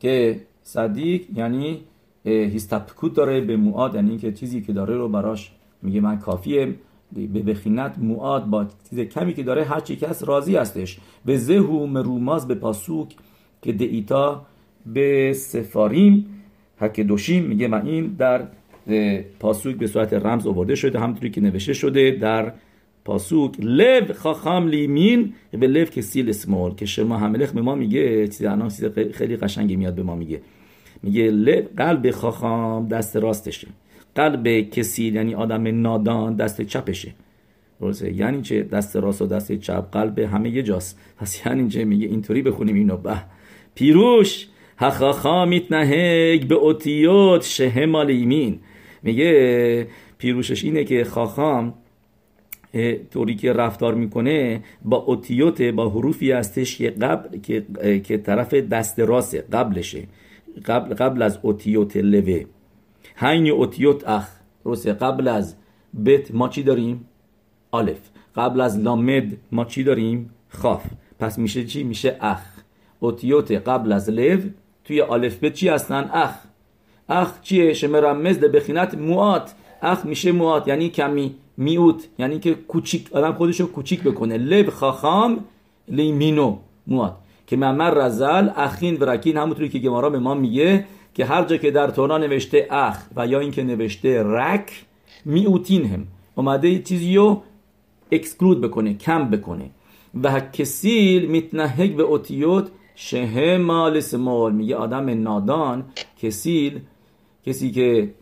که 0.00 0.40
صدیق 0.62 1.22
یعنی 1.36 1.80
هیستپکوت 2.24 3.14
داره 3.14 3.40
به 3.40 3.56
مواد 3.56 3.94
یعنی 3.94 4.18
که 4.18 4.32
چیزی 4.32 4.60
که 4.62 4.72
داره 4.72 4.96
رو 4.96 5.08
براش 5.08 5.52
میگه 5.82 6.00
من 6.00 6.18
کافیه. 6.18 6.74
به 7.14 7.42
بخینت 7.42 7.98
مواد 7.98 8.46
با 8.46 8.66
چیز 8.90 9.00
کمی 9.00 9.34
که 9.34 9.42
داره 9.42 9.64
هر 9.64 9.80
چی 9.80 9.96
کس 9.96 10.24
راضی 10.24 10.56
هستش. 10.56 10.98
به 11.24 11.36
زهو 11.36 11.86
مروماز 11.86 12.48
به 12.48 12.54
پاسوک 12.54 13.14
که 13.62 13.72
دیتا 13.72 14.46
به 14.86 15.32
سفاریم 15.32 16.26
حک 16.76 17.00
دوشیم 17.00 17.44
میگه 17.44 17.68
من 17.68 17.86
این 17.86 18.06
در 18.06 18.48
پاسوک 19.40 19.76
به 19.76 19.86
صورت 19.86 20.12
رمز 20.12 20.46
آورده 20.46 20.74
شده 20.74 21.00
همونطوری 21.00 21.30
که 21.30 21.40
نوشته 21.40 21.72
شده 21.72 22.10
در 22.10 22.52
پاسوک. 23.04 23.52
لب 23.60 24.12
خاخام 24.12 24.68
لیمین 24.68 25.34
به 25.50 25.66
لب 25.66 25.90
که 25.90 26.02
سیل 26.02 26.28
اسمال 26.28 26.74
که 26.74 26.86
شما 26.86 27.18
هملخ 27.18 27.52
به 27.52 27.62
ما 27.62 27.74
میگه 27.74 28.28
چیز 28.28 28.46
چیز 28.76 28.84
خیلی 29.12 29.36
قشنگی 29.36 29.76
میاد 29.76 29.94
به 29.94 30.02
ما 30.02 30.16
میگه. 30.16 30.40
میگه 31.02 31.30
لب 31.30 31.68
قلب 31.76 32.10
خاخام 32.10 32.88
دست 32.88 33.16
راستشه. 33.16 33.68
قلب 34.14 34.60
کسی 34.70 35.04
یعنی 35.04 35.34
آدم 35.34 35.80
نادان 35.82 36.36
دست 36.36 36.62
چپشه. 36.62 37.14
درسته؟ 37.80 38.12
یعنی 38.12 38.42
چه 38.42 38.62
دست 38.62 38.96
راست 38.96 39.22
و 39.22 39.26
دست 39.26 39.52
چپ؟ 39.52 39.90
قلب 39.92 40.18
همه 40.18 40.50
یه 40.50 40.62
جاست. 40.62 40.98
پس 41.18 41.46
یعنی 41.46 41.68
چه 41.68 41.84
میگه؟ 41.84 42.06
اینطوری 42.06 42.42
بخونیم 42.42 42.74
اینو. 42.74 42.96
به. 42.96 43.16
پیروش 43.74 44.46
هخاخا 44.78 45.44
میتنهگ 45.44 46.46
به 46.46 46.54
اوتیوت 46.54 47.42
شهمال 47.42 48.10
ایمین. 48.10 48.60
میگه 49.02 49.86
پیروشش 50.18 50.64
اینه 50.64 50.84
که 50.84 51.04
خاخام 51.04 51.74
طوری 53.10 53.34
که 53.34 53.52
رفتار 53.52 53.94
می‌کنه 53.94 54.62
با 54.84 54.96
اوتیوت 54.96 55.62
با 55.62 55.90
حروفی 55.90 56.32
هستش 56.32 56.78
که 56.78 56.90
قبل 56.90 57.38
که, 57.38 57.64
که 58.00 58.18
طرف 58.18 58.54
دست 58.54 59.00
راسته 59.00 59.44
قبلشه. 59.52 60.02
قبل, 60.66 60.94
قبل 60.94 61.22
از 61.22 61.38
اوتیوت 61.42 61.96
لوه. 61.96 62.44
هین 63.16 63.50
اوتیوت 63.50 64.08
اخ 64.08 64.28
روسه 64.64 64.92
قبل 64.92 65.28
از 65.28 65.54
بت 66.06 66.34
ما 66.34 66.48
چی 66.48 66.62
داریم؟ 66.62 67.08
آلف. 67.70 68.00
قبل 68.36 68.60
از 68.60 68.78
لامد 68.78 69.36
ما 69.52 69.64
چی 69.64 69.84
داریم؟ 69.84 70.30
خاف. 70.48 70.84
پس 71.18 71.38
میشه 71.38 71.64
چی؟ 71.64 71.82
میشه 71.82 72.16
اخ. 72.20 72.42
اوتیوت 73.00 73.50
قبل 73.50 73.92
از 73.92 74.10
لو 74.10 74.40
توی 74.84 75.00
آلف 75.00 75.44
بت 75.44 75.54
چی 75.54 75.68
هستن؟ 75.68 76.10
اخ. 76.12 76.34
اخ 77.08 77.40
چیه؟ 77.42 77.72
شمرمز 77.72 78.38
بخینت 78.38 78.94
موات. 78.94 79.54
اخ 79.82 80.04
میشه 80.06 80.32
موات 80.32 80.68
یعنی 80.68 80.88
کمی 80.88 81.34
میوت 81.56 82.08
یعنی 82.18 82.38
که 82.38 82.54
کوچیک 82.54 83.12
آدم 83.12 83.32
خودشو 83.32 83.72
کوچیک 83.72 84.02
بکنه. 84.02 84.36
لب 84.38 84.70
خاخام 84.70 85.44
لیمینو 85.88 86.56
موات. 86.86 87.16
که 87.46 87.56
ممر 87.56 87.90
رزل 87.90 88.48
اخین 88.56 88.96
و 88.96 89.04
رکین 89.04 89.36
همونطوری 89.36 89.68
که 89.68 89.78
گمارا 89.78 90.10
به 90.10 90.18
ما 90.18 90.34
میگه 90.34 90.84
که 91.14 91.24
هر 91.24 91.44
جا 91.44 91.56
که 91.56 91.70
در 91.70 91.90
تونا 91.90 92.18
نوشته 92.18 92.66
اخ 92.70 92.98
و 93.16 93.26
یا 93.26 93.40
اینکه 93.40 93.62
نوشته 93.62 94.22
رک 94.22 94.84
میوتین 95.24 95.86
هم. 95.86 96.06
اومده 96.34 96.78
چیزی 96.78 97.16
رو 97.16 97.42
اکسکلود 98.12 98.60
بکنه 98.60 98.94
کم 98.94 99.30
بکنه. 99.30 99.70
و 100.22 100.40
کسیل 100.40 101.26
میتنهگ 101.26 101.96
به 101.96 102.02
اوتیوت 102.02 102.70
شه 102.94 103.58
مال 103.58 104.00
سمال 104.00 104.52
میگه 104.52 104.76
آدم 104.76 105.22
نادان 105.22 105.84
کسیل 106.22 106.80
کسی 107.46 107.70
که 107.70 108.14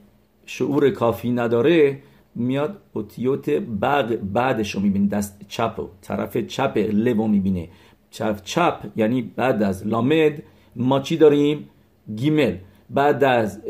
شعور 0.47 0.91
کافی 0.91 1.31
نداره 1.31 1.99
میاد 2.35 2.79
اوتیوت 2.93 3.51
بغ 3.51 4.17
بعدش 4.17 4.71
رو 4.75 4.81
می‌بینه 4.81 5.09
دست 5.09 5.41
چپ 5.49 5.79
و 5.79 5.89
طرف 6.03 6.37
چپ 6.37 6.79
لو 6.79 7.27
می‌بینه. 7.27 7.69
چپ 8.11 8.43
چپ 8.45 8.87
یعنی 8.97 9.23
بعد 9.23 9.63
از 9.63 9.87
למד 9.87 10.43
ما 10.77 11.01
چی 11.01 11.17
داریم؟ 11.17 11.69
גימל. 12.17 12.57
بعد 12.93 13.25
از 13.25 13.61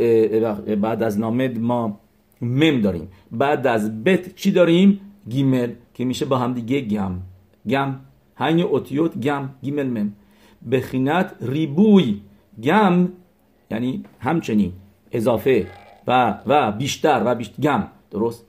بعد 0.81 1.03
از 1.03 1.19
למד 1.19 1.59
ما 1.59 2.01
מם 2.43 2.81
داریم. 2.81 3.09
بعد 3.33 3.67
از 3.67 4.05
בית 4.05 4.35
چی 4.35 4.51
داریم؟ 4.51 5.01
גימל 5.29 5.73
که 5.95 6.05
میشه 6.05 6.25
با 6.25 6.39
هم 6.39 6.55
دیگه 6.55 6.81
גם. 6.81 7.19
גם. 7.69 7.97
הן 8.37 8.63
אותיות 8.63 9.21
גם. 9.21 9.49
גימל 9.63 9.87
מם. 9.87 10.13
בחינת 10.71 11.35
ריבוי. 11.41 12.21
גם 12.63 13.09
یعنی 13.71 14.05
همچنین 14.21 14.73
اضافه 15.13 15.67
و 16.07 16.39
و 16.47 16.73
بیشتر 16.73 17.23
و 17.25 17.35
بیشتر. 17.35 17.63
גם. 17.63 17.87
درست؟ 18.11 18.47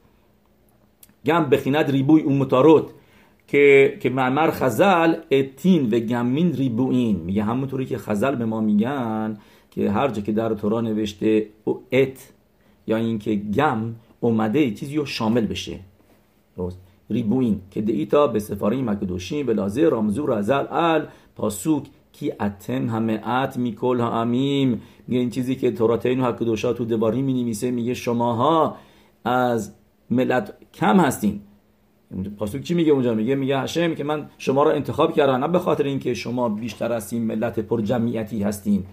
گم 1.26 1.46
بخیند 1.50 1.92
ریبوی 1.92 2.22
اون 2.22 2.38
متاروت 2.38 2.86
که 3.48 3.98
که 4.02 4.10
معمر 4.10 4.52
خزل 4.52 5.16
اتین 5.32 5.94
و 5.94 6.00
گمین 6.00 6.54
ریبوین. 6.54 7.16
میگه 7.16 7.44
همونطوری 7.44 7.86
که 7.86 7.98
خزل 7.98 8.36
به 8.36 8.46
ما 8.46 8.62
میگن 8.62 9.38
که 9.76 9.92
هر 9.92 10.08
جا 10.08 10.22
که 10.22 10.32
در 10.32 10.54
تورا 10.54 10.82
نوشته 10.82 11.48
ات 11.92 12.34
یا 12.88 12.98
اینکه 12.98 13.36
گم 13.36 13.96
اومده 14.20 14.72
چیزی 14.72 14.96
رو 14.96 15.06
شامل 15.06 15.46
بشه. 15.46 15.80
درست. 16.58 16.78
ریبوین 17.10 17.62
که 17.72 17.82
دیتا 17.82 18.28
به 18.28 18.40
سفاره 18.40 18.82
مکدوشین 18.82 19.46
به 19.46 19.54
لازه 19.54 19.82
رامزور 19.90 20.32
ازل 20.32 20.66
ال 20.72 21.08
پاسوک 21.36 21.84
کی 22.14 22.32
اتم 22.40 22.90
همه 22.90 23.28
ات 23.28 23.58
میکل 23.58 24.00
ها 24.00 24.22
امیم 24.22 24.82
میگه 25.08 25.20
این 25.20 25.30
چیزی 25.30 25.56
که 25.56 25.72
توراتین 25.72 26.20
و 26.20 26.32
حکدوشا 26.32 26.74
تو 26.74 26.86
دباری 26.86 27.22
می 27.22 27.54
میگه 27.72 27.94
شماها 27.94 28.76
از 29.26 29.72
ملت 30.10 30.54
کم 30.74 31.00
هستین. 31.00 31.40
پاسوک 32.38 32.64
چی 32.64 32.74
میگه 32.74 32.92
اونجا؟ 32.92 33.14
میگه 33.14 33.36
میگه 33.36 33.60
هشم 33.60 33.96
که 33.96 34.04
من 34.04 34.30
شما 34.38 34.64
را 34.64 34.72
انتخاب 34.72 35.14
کردم 35.14 35.36
نه 35.36 35.48
به 35.48 35.60
خاطر 35.60 35.84
اینکه 35.84 36.14
شما 36.14 36.50
بیشتر 36.50 37.02
این 37.12 37.24
ملت 37.24 37.60
پر 37.60 37.82
جمعیتی 37.82 38.44
هستین. 38.44 38.84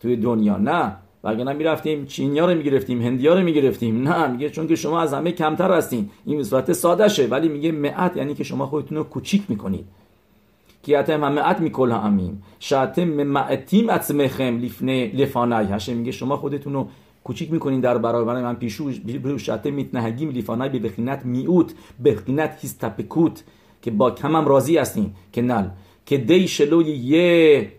توی 0.00 0.16
دنیا. 0.16 0.56
نه. 0.56 0.96
و 1.24 1.28
اگه 1.28 1.52
می‌رفتیم 1.52 2.06
چینیا 2.06 2.46
رو 2.52 2.58
می‌گرفتیم 2.58 3.02
هندیا 3.02 3.34
رو 3.34 3.40
می‌گرفتیم. 3.40 4.08
نه. 4.08 4.26
میگه 4.26 4.50
چون 4.50 4.66
که 4.66 4.76
شما 4.76 5.00
از 5.00 5.14
همه 5.14 5.32
کمتر 5.32 5.72
هستین. 5.72 6.10
این 6.26 6.42
صورت 6.42 6.72
ساده 6.72 7.08
شه 7.08 7.26
ولی 7.26 7.48
میگه 7.48 7.72
معت 7.72 8.16
یعنی 8.16 8.34
که 8.34 8.44
شما 8.44 8.66
خودتون 8.66 8.98
رو 8.98 9.04
کوچیک 9.04 9.42
می‌کنید. 9.48 9.84
کیاتم 10.82 11.32
معت 11.32 11.60
میکل 11.60 11.92
امیم 11.92 12.42
شاتم 12.60 13.04
معتیم 13.04 13.90
اتسمخم 13.90 14.58
لفنه 14.58 15.12
لفانای 15.14 15.66
هشه 15.66 15.94
میگه 15.94 16.12
شما 16.12 16.36
خودتون 16.36 16.72
رو 16.72 16.88
کوچیک 17.24 17.52
می‌کنین 17.52 17.80
در 17.80 17.98
برابر 17.98 18.42
من. 18.42 18.54
پیشو 18.54 18.90
شاتم 19.38 19.72
میتنهگیم 19.72 20.30
لفانای 20.30 20.68
به 20.68 20.78
بخینت 20.78 21.24
میوت. 21.24 21.74
بخینت 22.04 22.58
هیستپکوت 22.60 23.44
که 23.82 23.90
با 23.90 24.10
کمم 24.10 24.48
راضی 24.48 24.78
هستین. 24.78 25.10
که 25.32 25.42
نل 25.42 25.64
که 26.06 26.18
دی 26.18 26.48
شلوی 26.48 26.84
یه 26.84 27.72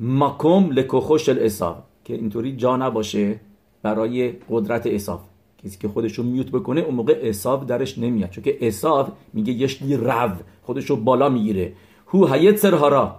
مکم 0.00 0.70
لکوخوش 0.70 1.28
الاصاف 1.28 1.76
که 2.04 2.14
اینطوری 2.14 2.56
جا 2.56 2.76
نباشه 2.76 3.40
برای 3.82 4.32
قدرت 4.50 4.86
اصاف 4.86 5.20
کسی 5.64 5.78
که 5.78 5.88
خودش 5.88 6.12
رو 6.12 6.24
میوت 6.24 6.50
بکنه 6.50 6.80
اون 6.80 6.94
موقع 6.94 7.20
اصاف 7.22 7.64
درش 7.64 7.98
نمیاد 7.98 8.30
چون 8.30 8.44
که 8.44 8.58
اصاف 8.60 9.10
میگه 9.32 9.52
یشلی 9.52 9.96
رو 9.96 10.30
خودش 10.62 10.90
رو 10.90 10.96
بالا 10.96 11.28
می‌گیره. 11.28 11.72
هو 12.08 12.26
هیت 12.26 12.56
سرهارا 12.56 13.16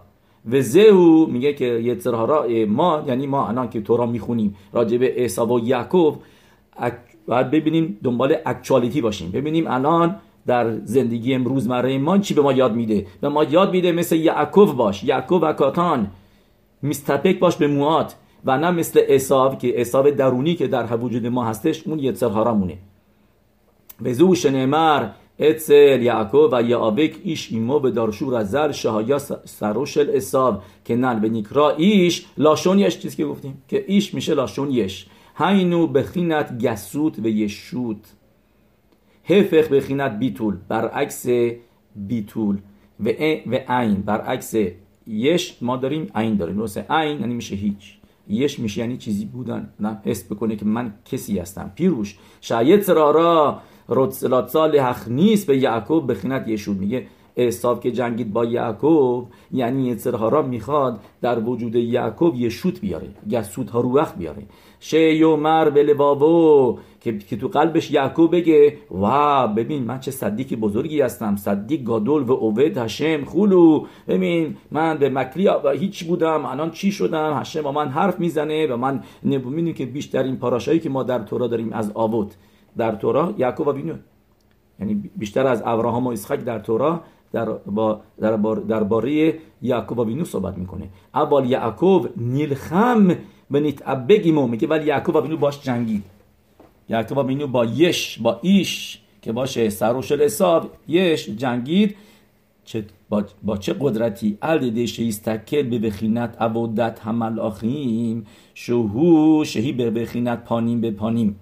و 0.51 0.61
زهو 0.61 1.25
میگه 1.25 1.53
که 1.53 1.65
یتسرهارا 1.65 2.47
ما 2.67 3.03
یعنی 3.07 3.27
ما 3.27 3.47
الان 3.47 3.69
که 3.69 3.81
تورا 3.81 4.05
می‌خونیم 4.05 4.55
راجع 4.73 4.97
به 4.97 5.25
اصاف 5.25 5.51
و 5.51 5.59
یعقوب 5.59 6.15
باید 7.27 7.51
ببینیم 7.51 7.97
دنبال 8.03 8.35
اکچوالیتی 8.45 9.01
باشیم. 9.01 9.31
ببینیم 9.31 9.67
الان 9.67 10.15
در 10.47 10.77
زندگی 10.85 11.33
امروز 11.33 11.67
ما 11.67 12.17
چی 12.17 12.33
به 12.33 12.41
ما 12.41 12.53
یاد 12.53 12.75
میده. 12.75 13.05
به 13.21 13.29
ما 13.29 13.43
یاد 13.43 13.71
میده 13.71 13.91
مثل 13.91 14.15
یعقوب 14.15 14.75
باش. 14.75 15.03
یعقوب 15.03 15.43
و 15.43 15.53
کاتان. 15.53 16.07
میستپک 16.81 17.39
باش 17.39 17.55
به 17.55 17.67
موات 17.67 18.15
و 18.45 18.57
نه 18.57 18.71
مثل 18.71 19.01
اصاب 19.07 19.59
که 19.59 19.81
اصاب 19.81 20.09
درونی 20.09 20.55
که 20.55 20.67
در 20.67 20.97
وجود 20.97 21.27
ما 21.27 21.45
هستش 21.45 21.87
اون 21.87 21.99
یتسر 21.99 22.51
مونه 22.51 22.77
به 24.01 24.13
زو 24.13 24.35
شنمر 24.35 25.09
اتسل 25.39 26.01
یعقوب 26.01 26.49
و 26.53 26.61
یعابک 26.61 27.15
ایش 27.23 27.51
ایمو 27.51 27.79
به 27.79 27.91
دارشور 27.91 28.35
از 28.35 28.51
زر 28.51 28.71
شهایا 28.71 29.19
سروشل 29.45 30.09
اصاب 30.15 30.63
که 30.85 30.95
نل 30.95 31.19
به 31.19 31.29
نیکرا 31.29 31.69
ایش 31.69 32.25
لاشون 32.37 32.79
یش 32.79 32.99
چیزی 32.99 33.17
که 33.17 33.25
گفتیم؟ 33.25 33.63
که 33.67 33.85
ایش 33.87 34.13
میشه 34.13 34.33
لاشون 34.33 34.71
یش. 34.71 35.07
هینو 35.37 35.87
بخینت 35.87 36.65
گسوت 36.65 37.19
و 37.19 37.27
یشوت. 37.27 38.13
هفخ 39.23 39.71
بخینت 39.71 40.19
بیتول 40.19 40.57
برعکس 40.67 41.25
بیتول. 41.95 42.57
و 42.99 43.07
عین 43.67 44.01
برعکس 44.01 44.55
یش 45.07 45.57
ما 45.61 45.77
داریم 45.77 46.07
عین 46.15 46.35
داریم 46.35 46.55
درسته 46.55 46.85
عین 46.89 47.19
یعنی 47.19 47.33
میشه 47.33 47.55
هیچ 47.55 47.97
یش 48.27 48.59
میشه 48.59 48.81
یعنی 48.81 48.97
چیزی 48.97 49.25
بودن 49.25 49.73
نه 49.79 50.01
حس 50.05 50.31
بکنه 50.31 50.55
که 50.55 50.65
من 50.65 50.93
کسی 51.05 51.39
هستم 51.39 51.71
پیروش 51.75 52.17
شاید 52.41 52.81
سرارا 52.81 53.61
رتسلاتسال 53.89 54.79
حق 54.79 55.09
نیست 55.09 55.47
به 55.47 55.57
یعقوب 55.57 56.11
بخینت 56.11 56.47
یشود 56.47 56.77
میگه 56.77 57.07
احساب 57.35 57.81
که 57.81 57.91
جنگید 57.91 58.33
با 58.33 58.45
یعقوب 58.45 59.27
یعنی 59.51 59.87
یتسرهارا 59.87 60.41
می‌خواد 60.41 60.99
در 61.21 61.39
وجود 61.39 61.75
یعقوب 61.75 62.35
یه 62.35 62.49
شوت 62.49 62.79
بیاره 62.79 63.07
گسود 63.31 63.69
ها 63.69 63.81
رو 63.81 63.95
وقت 63.95 64.17
بیاره 64.17 64.43
شیومر 64.79 65.69
به 65.69 65.83
لبابو 65.83 66.79
که, 67.01 67.37
تو 67.37 67.47
قلبش 67.47 67.91
یعقوب 67.91 68.35
بگه 68.35 68.77
وا 68.91 69.47
ببین 69.47 69.83
من 69.83 69.99
چه 69.99 70.11
صدیقی 70.11 70.55
بزرگی 70.55 71.01
هستم 71.01 71.35
صدیق 71.35 71.83
گادول 71.83 72.23
و 72.23 72.31
اوید 72.31 72.77
هشم 72.77 73.25
خولو 73.25 73.85
ببین 74.07 74.57
من 74.71 74.97
به 74.97 75.09
مکری 75.09 75.49
هیچ 75.79 76.05
بودم 76.05 76.45
الان 76.45 76.71
چی 76.71 76.91
شدم؟ 76.91 77.39
هشم 77.39 77.61
با 77.61 77.71
من 77.71 77.89
حرف 77.89 78.19
می‌زنه 78.19 78.67
و 78.67 78.77
من 78.77 79.03
نبومینی 79.25 79.73
که 79.73 79.85
بیشتر 79.85 80.23
این 80.23 80.37
پاراشایی 80.37 80.79
که 80.79 80.89
ما 80.89 81.03
در 81.03 81.19
تورا 81.19 81.47
داریم 81.47 81.73
از 81.73 81.91
آوت. 81.93 82.37
در 82.77 82.91
تورا 82.91 83.33
یعقوب 83.37 83.67
و 83.67 83.73
یعنی 84.79 85.09
بیشتر 85.17 85.47
از 85.47 85.63
ابراهام 85.65 86.07
و 86.07 86.09
اسحاق 86.09 86.39
در 86.39 86.59
تورا 86.59 87.01
در 87.31 87.45
با 87.45 88.01
در 88.19 88.35
بار 88.35 88.55
درباره 88.55 89.33
یعقوب 89.61 89.99
و 89.99 90.05
بینو 90.05 90.25
صحبت 90.25 90.57
می‌کنه. 90.57 90.89
اول 91.15 91.49
یعقوب 91.49 92.09
نیلخم 92.17 93.15
بنیت 93.51 93.81
ابگیمو 93.85 94.47
میگه 94.47 94.67
ولی 94.67 94.85
یعقوب 94.85 95.15
و 95.15 95.21
بینو 95.21 95.37
باش 95.37 95.61
جنگید 95.61 96.20
یعقوب 96.89 97.27
بینو 97.27 97.47
با 97.47 97.65
یش 97.65 98.19
با 98.19 98.39
ایش 98.41 98.99
که 99.21 99.31
باشه 99.31 99.69
سروش 99.69 100.11
حساب. 100.11 100.71
یش 100.87 101.29
جنگید 101.29 101.95
چه 102.65 102.85
با, 103.09 103.23
با 103.43 103.57
چه 103.57 103.75
قدرتی؟ 103.79 104.37
ال 104.41 104.85
شیستکل 104.85 105.63
به 105.63 105.79
بخینت 105.79 106.41
عبودت 106.41 106.99
همال 106.99 107.39
آخیم 107.39 108.25
شهو 108.53 109.43
شهی 109.45 109.71
به 109.71 109.91
بخینت 109.91 110.43
پانیم 110.43 110.81
به 110.81 110.91
پانیم. 110.91 111.35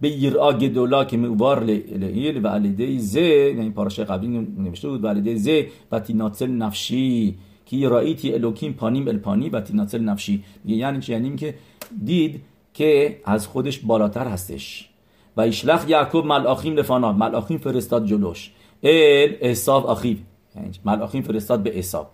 به 0.00 0.08
یرا 0.08 0.52
گدولا 0.52 1.04
که 1.04 1.16
موار 1.16 1.64
لیل 1.64 2.44
و 2.44 2.48
علیده 2.48 2.98
زه 2.98 3.54
یعنی 3.56 3.70
پاراشای 3.70 4.04
قبلی 4.04 4.28
نوشته 4.38 4.88
بود 4.88 5.04
و 5.04 5.08
علیده 5.08 5.36
زه 5.36 5.66
و 5.92 6.00
تیناتل 6.00 6.50
نفشی. 6.50 7.34
که 7.66 7.88
رایتی 7.88 8.34
الوکیم 8.34 8.72
پانیم 8.72 9.08
الپانی 9.08 9.48
و 9.48 9.60
تیناتل 9.60 10.00
نفشی. 10.00 10.44
یعنی 10.64 11.00
چی؟ 11.00 11.12
یعنی 11.12 11.36
که 11.36 11.54
دید 12.04 12.40
که 12.74 13.20
از 13.24 13.46
خودش 13.46 13.78
بالاتر 13.78 14.26
هستش. 14.26 14.88
و 15.36 15.40
ایشلخ 15.40 15.88
یعقوب 15.88 16.26
ملاخیم 16.26 16.74
لفانا 16.74 17.12
ملاخیم 17.12 17.58
فرستاد 17.58 18.06
جلوش. 18.06 18.50
ال 18.82 19.36
احساب 19.40 19.86
اخیب 19.86 20.18
یعنی 20.56 20.70
ملاخیم 20.84 21.22
فرستاد 21.22 21.62
به 21.62 21.70
حساب 21.70 22.10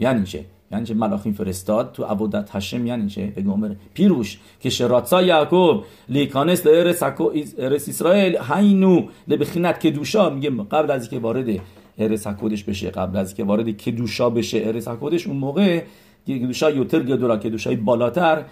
یعنی 0.00 0.24
چه؟ 0.24 0.44
یعنی 0.72 0.86
چه 0.86 0.94
ملاخیم 0.94 1.32
فرستاد؟ 1.32 1.92
تو 1.92 2.04
عبودت 2.04 2.48
هشم 2.52 2.86
یعنی 2.86 3.08
چه؟ 3.08 3.32
عمر. 3.46 3.74
پیروش 3.94 4.38
که 4.60 4.70
شراتسا 4.70 5.22
یعقوب 5.22 5.84
لیکانس 6.08 6.66
ارس 6.66 7.88
اسرائیل 7.88 8.38
هینو 8.52 9.06
لبخینت 9.28 9.80
که 9.80 9.90
دوشا 9.90 10.30
میگه 10.30 10.50
قبل 10.50 10.90
از 10.90 11.02
اینکه 11.02 11.18
وارد 11.18 11.60
ارس 11.98 12.26
کدش 12.26 12.64
بشه 12.64 12.90
قبل 12.90 13.16
از 13.16 13.28
اینکه 13.28 13.44
وارد 13.44 13.70
کدوشا 13.70 14.30
بشه 14.30 14.62
ارس 14.64 14.88
کدش 14.88 15.26
اون 15.26 15.36
موقع 15.36 15.82
کدوشا 16.28 16.70
یوتر 16.70 17.02
گدورا 17.02 17.36
کدوشای 17.36 17.76
بالاتر 17.76 18.44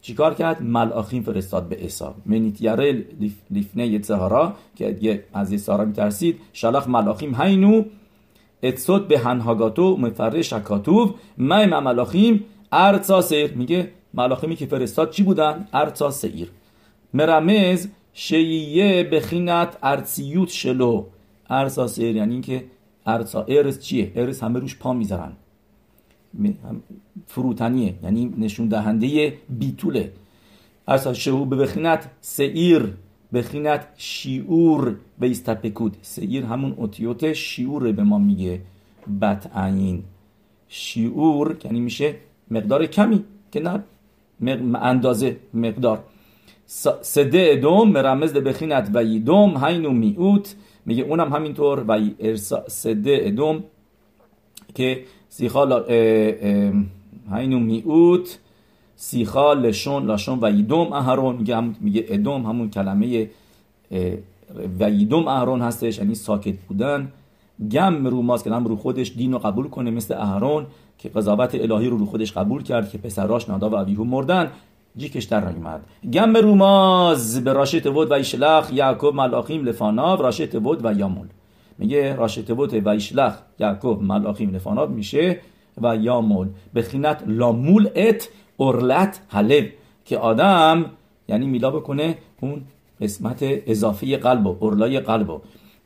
چیکار 0.00 0.34
کرد؟ 0.34 0.62
ملاخیم 0.62 1.22
فرستاد 1.22 1.68
به 1.68 1.76
حساب 1.76 2.14
منیت 2.26 2.62
یاره 2.62 3.04
لیفنه 3.50 3.86
یتزهارا 3.86 4.54
که 4.76 5.24
از 5.34 5.52
یسارا 5.52 5.84
میترسید. 5.84 6.40
شلاخ 6.52 6.88
ملاخیم 6.88 7.34
هینو. 7.34 7.84
اتسود 8.62 9.08
به 9.08 9.18
هنهاگاتو 9.18 9.96
مفرش 9.96 10.50
شکاتوب 10.50 11.14
مایم 11.38 11.78
ملاخیم 11.78 12.44
ارتا 12.72 13.20
سیر 13.20 13.52
میگه 13.52 13.90
ملاخیمی 14.14 14.56
که 14.56 14.66
فرستاد 14.66 15.10
چی 15.10 15.22
بودن؟ 15.22 15.68
ارتا 15.72 16.10
سیر 16.10 16.50
مرمز 17.14 17.88
شیعه 18.12 19.04
بخینت 19.04 19.78
ارسیوت 19.82 20.48
شلو. 20.48 21.04
ارتا 21.50 21.86
سیر 21.86 22.16
یعنی 22.16 22.32
اینکه 22.32 22.64
ارتا 23.06 23.44
ارس 23.48 23.80
چیه؟ 23.80 24.12
ارس 24.16 24.42
همه 24.42 24.58
روش 24.58 24.76
پا 24.76 24.92
می‌ذارن. 24.92 25.32
فروتنیه 27.26 27.94
یعنی 28.02 28.34
نشون 28.38 28.68
دهنده 28.68 29.38
بیتوله. 29.48 30.12
از 30.86 31.08
شهو 31.08 31.44
به 31.44 31.56
بخینت 31.56 32.10
سعیر 32.20 32.94
بخینت 33.32 33.86
شیور 33.96 34.96
به 35.18 35.30
استپکود 35.30 35.96
سعیر 36.02 36.44
همون 36.44 36.74
اوتیوت 36.76 37.32
شیور 37.32 37.92
به 37.92 38.02
ما 38.02 38.18
میگه. 38.18 38.60
بطعین. 39.22 40.04
شیور 40.68 41.56
یعنی 41.64 41.80
میشه 41.80 42.14
مقدار 42.50 42.86
کمی 42.86 43.24
که 43.52 43.60
نه 43.60 43.82
اندازه 44.74 45.36
مقدار. 45.54 46.04
سده 47.02 47.48
ادوم 47.52 47.90
مرمز 47.90 48.32
بخینت 48.32 48.90
و 48.94 49.04
یدوم 49.04 49.64
هینو 49.64 49.90
میوت 49.90 50.54
میگه 50.86 51.02
اونم 51.02 51.32
همینطور. 51.32 51.84
و 51.88 52.10
سده 52.68 53.18
ادوم 53.22 53.64
که 54.74 55.04
سیخال 55.28 55.84
هینو 57.32 57.58
میوت 57.58 58.38
سیخا 58.96 59.52
لشون 59.52 60.06
لاشون 60.06 60.38
و 60.42 60.50
یدوم 60.50 60.92
اهرون 60.92 61.36
میگه 61.36 61.60
میگه 61.80 62.04
ادوم 62.08 62.46
همون 62.46 62.70
کلمه 62.70 63.30
و 64.80 64.90
یدوم 64.90 65.28
اهرون 65.28 65.62
هستش 65.62 65.98
یعنی 65.98 66.14
ساکت 66.14 66.58
بودن 66.68 67.12
گم 67.70 68.06
رو 68.06 68.22
ماست 68.22 68.44
که 68.44 68.50
رو 68.50 68.76
خودش 68.76 69.12
دین 69.16 69.32
رو 69.32 69.38
قبول 69.38 69.68
کنه 69.68 69.90
مثل 69.90 70.14
اهرون 70.14 70.66
که 70.98 71.08
قضاوت 71.08 71.54
الهی 71.54 71.88
رو 71.88 71.98
رو 71.98 72.06
خودش 72.06 72.32
قبول 72.32 72.62
کرد 72.62 72.90
که 72.90 72.98
پسراش 72.98 73.48
نادا 73.48 73.70
و 73.70 73.76
ابیهو 73.76 74.04
مردن 74.04 74.50
جیکش 74.96 75.24
در 75.24 75.48
اومد 75.48 75.80
گم 76.12 76.36
روماز 76.36 77.44
به 77.44 77.52
راشت 77.52 77.88
بود 77.88 78.10
و 78.10 78.14
ایشلخ 78.14 78.72
یعقوب 78.72 79.14
ملاخیم 79.14 79.64
لفاناو 79.64 80.22
راشت 80.22 80.56
بود 80.56 80.84
و 80.84 80.92
یامول 80.92 81.26
میگه 81.78 82.16
راشت 82.16 82.52
بود 82.52 82.86
و 82.86 82.88
ایشلخ 82.88 83.34
یعقوب 83.58 84.02
ملاخیم 84.02 84.54
لفاناو 84.54 84.90
میشه 84.90 85.40
و 85.82 85.96
یامول. 85.96 86.48
به 86.72 86.82
خینت 86.82 87.22
لامول 87.26 87.88
ات 87.94 88.28
اورلت 88.56 89.20
حلب. 89.28 89.68
که 90.04 90.18
آدم 90.18 90.84
یعنی 91.28 91.46
میلا 91.46 91.70
بکنه 91.70 92.18
اون 92.40 92.62
قسمت 93.00 93.38
اضافه 93.42 94.16
قلب 94.16 94.46
و 94.46 94.56
اورلای 94.60 95.00
قلب 95.00 95.40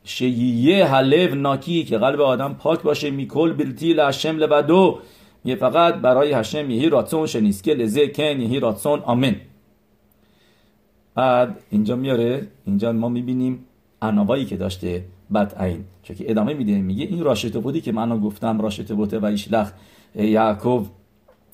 شییه 0.05 0.85
حلب 0.85 1.35
ناکی 1.35 1.85
که 1.85 1.99
قلب 1.99 2.21
آدم 2.21 2.55
پاک 2.55 2.83
باشه 2.83 3.11
میکل 3.11 3.53
بلتی 3.53 3.93
لشم 3.93 4.37
لبدو 4.37 4.99
یه 5.45 5.57
فقط 5.57 5.95
برای 5.95 6.33
هشم 6.33 6.71
یهی 6.71 6.89
راتسون 6.89 7.27
شنیسکه 7.27 7.75
لزه 7.75 8.09
کن 8.09 8.41
یهی 8.41 8.61
راتسون. 8.61 9.01
آمن 9.01 9.37
بعد 11.15 11.59
اینجا 11.71 11.97
میاره. 11.97 12.47
اینجا 12.67 12.93
ما 12.93 13.09
می‌بینیم 13.09 13.65
انوایی 14.03 14.45
که 14.45 14.57
داشته. 14.57 15.05
بد 15.33 15.55
عین 15.55 15.85
چون 16.03 16.17
که 16.17 16.31
ادامه 16.31 16.55
میده 16.55 16.81
میگه 16.81 17.05
این 17.05 17.25
راشته 17.25 17.59
بودی 17.59 17.81
که 17.81 17.93
من 17.93 18.21
گفتم 18.21 18.61
راشته 18.61 18.95
بوده 18.95 19.19
و 19.19 19.25
ایشلخ 19.25 19.73
یعقوب 20.15 20.87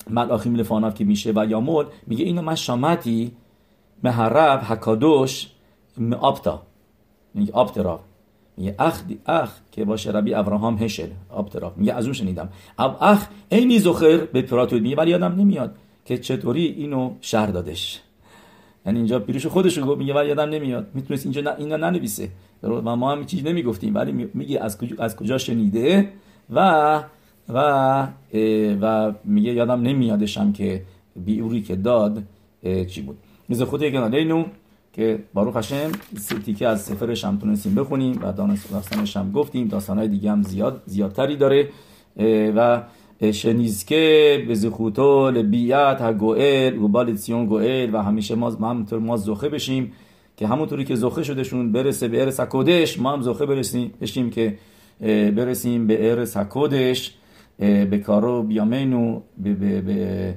ملاخیم 0.09 0.55
لفاناف 0.55 0.95
که 0.95 1.05
میشه 1.05 1.31
و 1.35 1.45
یامول 1.49 1.85
میگه 2.07 2.25
اینو 2.25 2.41
من 2.41 2.55
شامتی 2.55 3.31
مهرب 4.03 4.59
حکادوش 4.59 5.47
آبتا. 6.19 6.61
میگه 7.33 7.51
آبترا 7.53 7.99
میگه 8.57 8.75
اخ 8.79 9.03
اخ 9.25 9.51
که 9.71 9.85
باشه 9.85 10.11
ربی 10.11 10.33
ابراهام 10.33 10.77
هشل. 10.77 11.07
آبترا 11.29 11.73
میگه 11.77 11.93
از 11.93 12.05
اون 12.05 12.13
شنیدم. 12.13 12.49
اب 12.77 12.97
اخ 13.01 13.27
اینی 13.49 13.79
زخر 13.79 14.17
به 14.17 14.41
پراتود 14.41 14.81
میگه 14.81 14.95
ولی 14.95 15.11
یادم 15.11 15.35
نمیاد 15.35 15.75
که 16.05 16.17
چطوری 16.17 16.65
اینو 16.65 17.13
شهر 17.21 17.47
دادش. 17.47 18.01
یعنی 18.85 18.97
اینجا 18.97 19.19
پیروش 19.19 19.45
خودش 19.45 19.77
رو 19.77 19.95
میگه 19.95 20.13
ولی 20.13 20.27
یادم 20.27 20.49
نمیاد. 20.49 20.87
می‌تونست 20.93 21.25
اینجا 21.25 21.41
نه 21.41 21.55
اینا 21.57 21.77
ننویسه. 21.77 22.29
و 22.63 22.95
ما 22.95 23.11
هم 23.11 23.25
چیزی 23.25 23.43
نمی‌گفتیم 23.43 23.95
ولی 23.95 24.29
میگه 24.33 24.59
از 24.59 24.77
کجا 24.77 24.95
از 24.99 25.15
کجا 25.15 25.37
شنیده؟ 25.37 26.09
و 26.49 27.03
و 27.49 28.07
و 28.81 29.13
میگه 29.25 29.53
یادم 29.53 29.81
نمیادشم 29.81 30.51
که 30.51 30.83
بیوری 31.15 31.61
که 31.61 31.75
داد 31.75 32.23
چی 32.87 33.01
بود. 33.01 33.17
میز 33.49 33.61
خود 33.61 33.81
یک 33.81 33.95
اینو 33.95 34.45
که 34.93 35.19
باروخ 35.33 35.57
هشم 35.57 35.91
تیکه 36.45 36.67
از 36.67 36.81
سفرش 36.81 37.25
هم 37.25 37.37
تونستیم 37.37 37.75
بخونیم 37.75 38.19
و 38.23 38.31
داستانش 38.71 39.17
هم 39.17 39.31
گفتیم 39.31 39.67
داستانهای 39.67 40.07
دیگه 40.07 40.31
هم 40.31 40.43
زیاد 40.43 40.81
زیادتری 40.85 41.37
داره. 41.37 41.69
و 42.55 42.81
شنیزکه 43.31 44.43
به 44.47 44.55
زخوتو 44.55 45.31
ها 45.73 46.13
گوئل 46.13 46.77
و 46.77 46.87
بالتسیون 46.87 47.45
گوئل 47.45 47.95
و 47.95 47.97
همیشه 47.97 48.35
ما 48.35 48.49
همونطور 48.49 48.99
ما 48.99 49.17
زخه 49.17 49.49
بشیم. 49.49 49.91
که 50.39 50.47
همونطوری 50.47 50.85
که 50.85 50.95
زخه 50.95 51.23
شدهشون 51.23 51.71
برسه 51.71 52.07
به 52.07 52.21
ارس 52.21 52.39
کودش 52.39 52.99
ما 52.99 53.13
هم 53.13 53.21
زخه 53.21 53.45
برسیم 53.45 53.93
بشیم 54.01 54.29
که 54.29 54.57
برسیم 55.35 55.87
به 55.87 56.11
ارس 56.11 56.37
کودش 56.37 57.15
به 57.59 58.01
کارو 58.05 58.43
بیامینو 58.43 59.21
به 59.37 59.53
به 59.53 60.35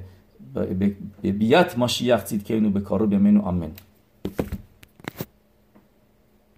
به 1.21 1.31
بیت 1.31 1.77
ماشیخ 1.77 2.23
که 2.23 2.53
اینو 2.53 2.69
به 2.69 2.79
کارو 2.79 3.07
بیامینو 3.07 3.41
آمین. 3.41 3.71